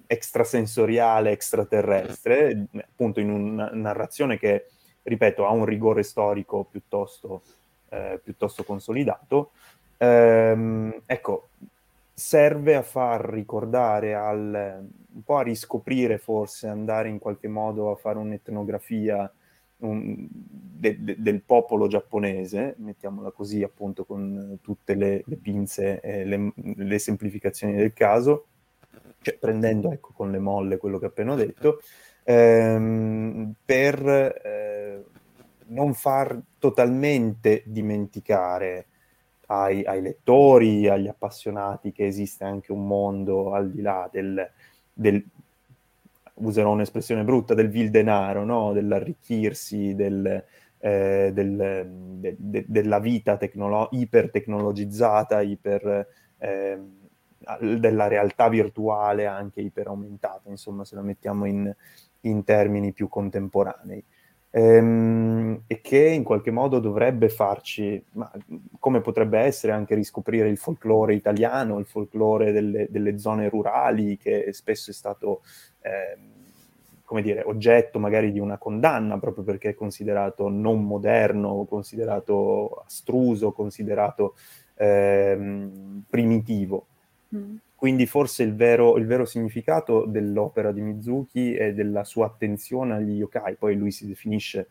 [0.06, 4.68] extrasensoriale, extraterrestre, appunto in una narrazione che,
[5.02, 7.42] ripeto, ha un rigore storico piuttosto,
[7.90, 9.52] eh, piuttosto consolidato.
[9.98, 11.48] Ehm, ecco,
[12.14, 17.96] serve a far ricordare, al, un po' a riscoprire forse, andare in qualche modo a
[17.96, 19.32] fare un'etnografia
[19.80, 26.26] un, de, de, del popolo giapponese, mettiamola così appunto con tutte le, le pinze e
[26.26, 28.46] le, le, semplificazioni del caso,
[29.22, 31.82] cioè prendendo ecco con le molle quello che ho appena detto,
[32.24, 34.08] ehm, per
[34.44, 35.04] eh,
[35.68, 38.88] non far totalmente dimenticare
[39.48, 44.50] ai, ai, lettori, agli appassionati che esiste anche un mondo al di là del,
[44.94, 45.24] del
[46.38, 48.74] userò un'espressione brutta, del vil denaro, no?
[48.74, 50.44] dell'arricchirsi, del,
[50.80, 56.08] eh, del, de, de, della vita tecnolo- ipertecnologizzata, iper,
[56.38, 56.80] eh,
[57.60, 61.74] della realtà virtuale anche iperaumentata, insomma, se la mettiamo in,
[62.22, 64.04] in termini più contemporanei.
[64.58, 68.32] Ehm, e che in qualche modo dovrebbe farci, ma
[68.80, 74.52] come potrebbe essere anche riscoprire il folklore italiano, il folklore delle, delle zone rurali, che
[74.54, 75.44] spesso è stato
[75.82, 76.18] eh,
[77.04, 83.52] come dire, oggetto magari di una condanna proprio perché è considerato non moderno, considerato astruso,
[83.52, 84.36] considerato
[84.74, 85.70] eh,
[86.10, 86.88] primitivo.
[87.36, 87.56] Mm.
[87.78, 93.18] Quindi forse il vero, il vero, significato dell'opera di Mizuki è della sua attenzione agli
[93.18, 94.68] yokai, poi lui si definisce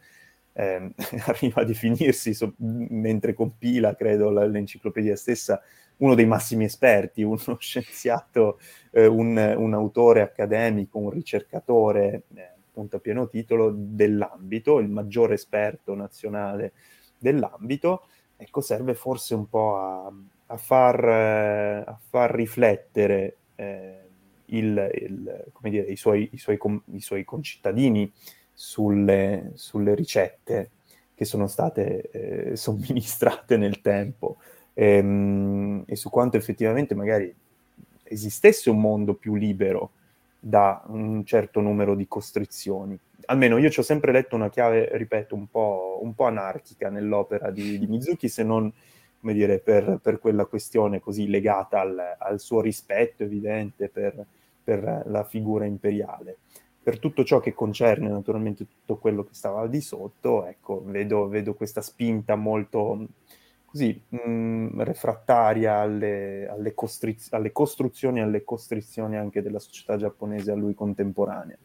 [0.55, 0.91] eh,
[1.27, 5.63] arriva a definirsi, so, mentre compila, credo, l'enciclopedia stessa,
[5.99, 8.59] uno dei massimi esperti, uno scienziato,
[8.91, 15.35] eh, un, un, autore accademico, un ricercatore, eh, appunto a pieno titolo, dell'ambito, il maggiore
[15.35, 16.73] esperto nazionale
[17.19, 20.13] dell'ambito, ecco, serve forse un po' a,
[20.47, 24.01] a, far, eh, a far, riflettere eh,
[24.47, 26.59] il, il, dire, i, suoi, i, suoi,
[26.93, 28.11] i, suoi, concittadini
[28.53, 30.71] sulle, sulle, ricette
[31.15, 34.37] che sono state eh, somministrate nel tempo
[34.75, 37.35] ehm, e su quanto effettivamente magari
[38.05, 39.91] esistesse un mondo più libero
[40.39, 42.97] da un certo numero di costrizioni.
[43.27, 47.51] Almeno io ci ho sempre letto una chiave, ripeto, un po', un po anarchica nell'opera
[47.51, 48.73] di, di, Mizuki, se non
[49.21, 54.25] come dire, per, per quella questione così legata al, al suo rispetto evidente per,
[54.63, 56.39] per, la figura imperiale.
[56.83, 61.55] Per tutto ciò che concerne naturalmente tutto quello che stava di sotto, ecco, vedo, vedo
[61.55, 63.09] questa spinta molto
[63.65, 69.97] così mh, mm, refrattaria alle, alle, costriz- alle costruzioni e alle costrizioni anche della società
[69.97, 71.59] giapponese a lui contemporanea.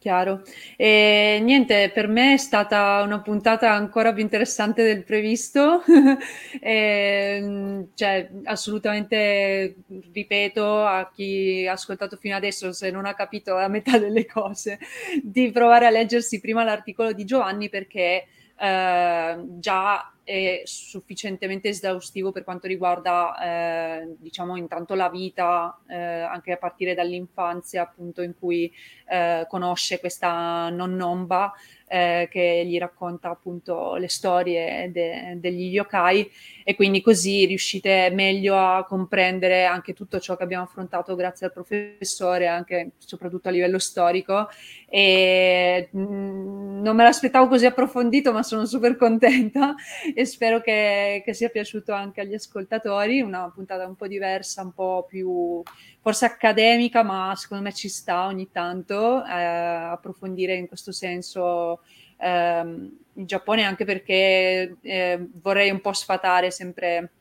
[0.00, 0.42] Chiaro.
[0.76, 5.82] E niente, per me è stata una puntata ancora più interessante del previsto.
[6.60, 9.74] e, cioè, assolutamente
[10.12, 14.78] ripeto a chi ha ascoltato fino adesso, se non ha capito la metà delle cose,
[15.20, 18.26] di provare a leggersi prima l'articolo di Giovanni perché
[18.56, 26.52] eh, già è sufficientemente esaustivo per quanto riguarda, eh, diciamo, intanto la vita, eh, anche
[26.52, 28.70] a partire dall'infanzia, appunto, in cui
[29.08, 31.54] eh, conosce questa nonnomba
[31.88, 36.30] eh, che gli racconta appunto le storie de- degli yokai.
[36.62, 41.52] E quindi così riuscite meglio a comprendere anche tutto ciò che abbiamo affrontato grazie al
[41.52, 44.48] professore, anche soprattutto a livello storico.
[44.86, 49.74] E mm, non me l'aspettavo così approfondito ma sono super contenta
[50.18, 54.72] e spero che, che sia piaciuto anche agli ascoltatori, una puntata un po' diversa, un
[54.72, 55.62] po' più
[56.00, 61.82] forse accademica, ma secondo me ci sta ogni tanto eh, approfondire in questo senso
[62.16, 67.12] ehm, il Giappone, anche perché eh, vorrei un po' sfatare sempre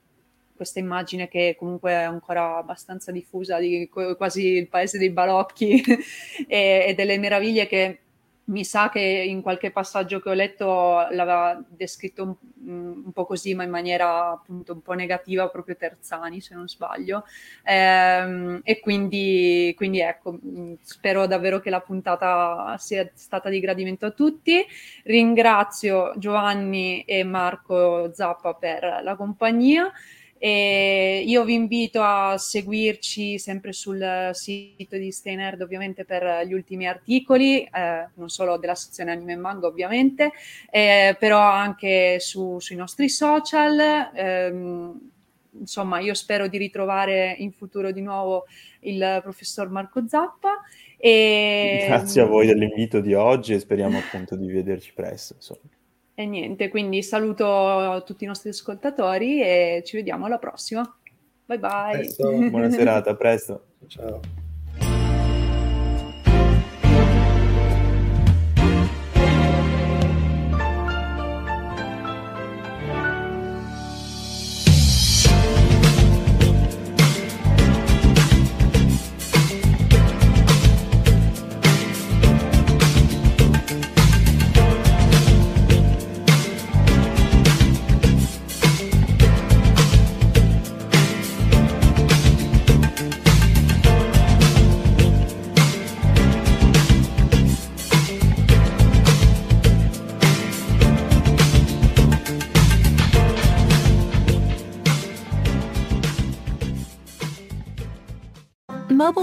[0.56, 5.84] questa immagine che comunque è ancora abbastanza diffusa di quasi il paese dei balocchi
[6.48, 8.00] e, e delle meraviglie che
[8.48, 13.54] mi sa che in qualche passaggio che ho letto l'aveva descritto un, un, po' così,
[13.54, 17.26] ma in maniera appunto un po' negativa, proprio Terzani, se non sbaglio.
[17.64, 20.40] Ehm, e quindi, quindi, ecco,
[20.82, 24.66] spero davvero che la puntata sia stata di gradimento a tutti.
[25.04, 29.92] Ringrazio Giovanni e Marco Zappa per la compagnia.
[30.40, 36.88] E io vi invito a seguirci sempre sul sito di Stay ovviamente per gli ultimi
[36.88, 40.32] articoli, eh, non solo della sezione anime e manga ovviamente,
[40.70, 44.12] eh, però anche su, sui nostri social.
[44.14, 45.12] Ehm,
[45.60, 48.46] insomma, io spero di ritrovare in futuro di nuovo
[48.82, 50.62] il professor Marco Zappa.
[50.98, 51.86] E...
[51.88, 55.34] Grazie a voi dell'invito di oggi e speriamo appunto di vederci presto.
[55.36, 55.77] Insomma.
[56.20, 60.82] E niente, quindi saluto tutti i nostri ascoltatori e ci vediamo alla prossima.
[61.46, 61.92] Bye bye.
[61.92, 62.32] Presto.
[62.32, 63.66] Buona serata, a presto.
[63.86, 64.20] Ciao.